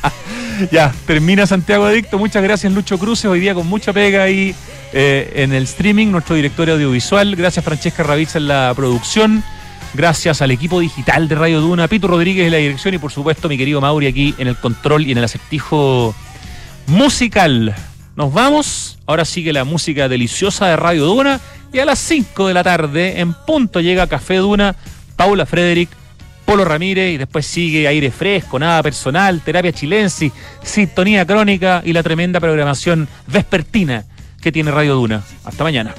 [0.72, 2.18] ya, termina Santiago Adicto.
[2.18, 3.26] Muchas gracias, Lucho Cruces.
[3.26, 4.54] Hoy día con mucha pega ahí
[4.92, 7.36] eh, en el streaming, nuestro director audiovisual.
[7.36, 9.44] Gracias, Francesca Ravizza, en la producción.
[9.94, 13.48] Gracias al equipo digital de Radio Duna, Pito Rodríguez en la dirección y por supuesto
[13.48, 16.14] mi querido Mauri aquí en el control y en el acertijo
[16.86, 17.74] musical.
[18.16, 18.98] Nos vamos.
[19.06, 21.40] Ahora sigue la música deliciosa de Radio Duna.
[21.72, 24.74] Y a las 5 de la tarde, en punto, llega Café Duna,
[25.16, 25.90] Paula Frederick,
[26.46, 27.14] Polo Ramírez.
[27.14, 30.32] Y después sigue aire fresco, nada personal, terapia chilense,
[30.62, 34.04] sintonía crónica y la tremenda programación vespertina
[34.40, 35.22] que tiene Radio Duna.
[35.44, 35.94] Hasta mañana.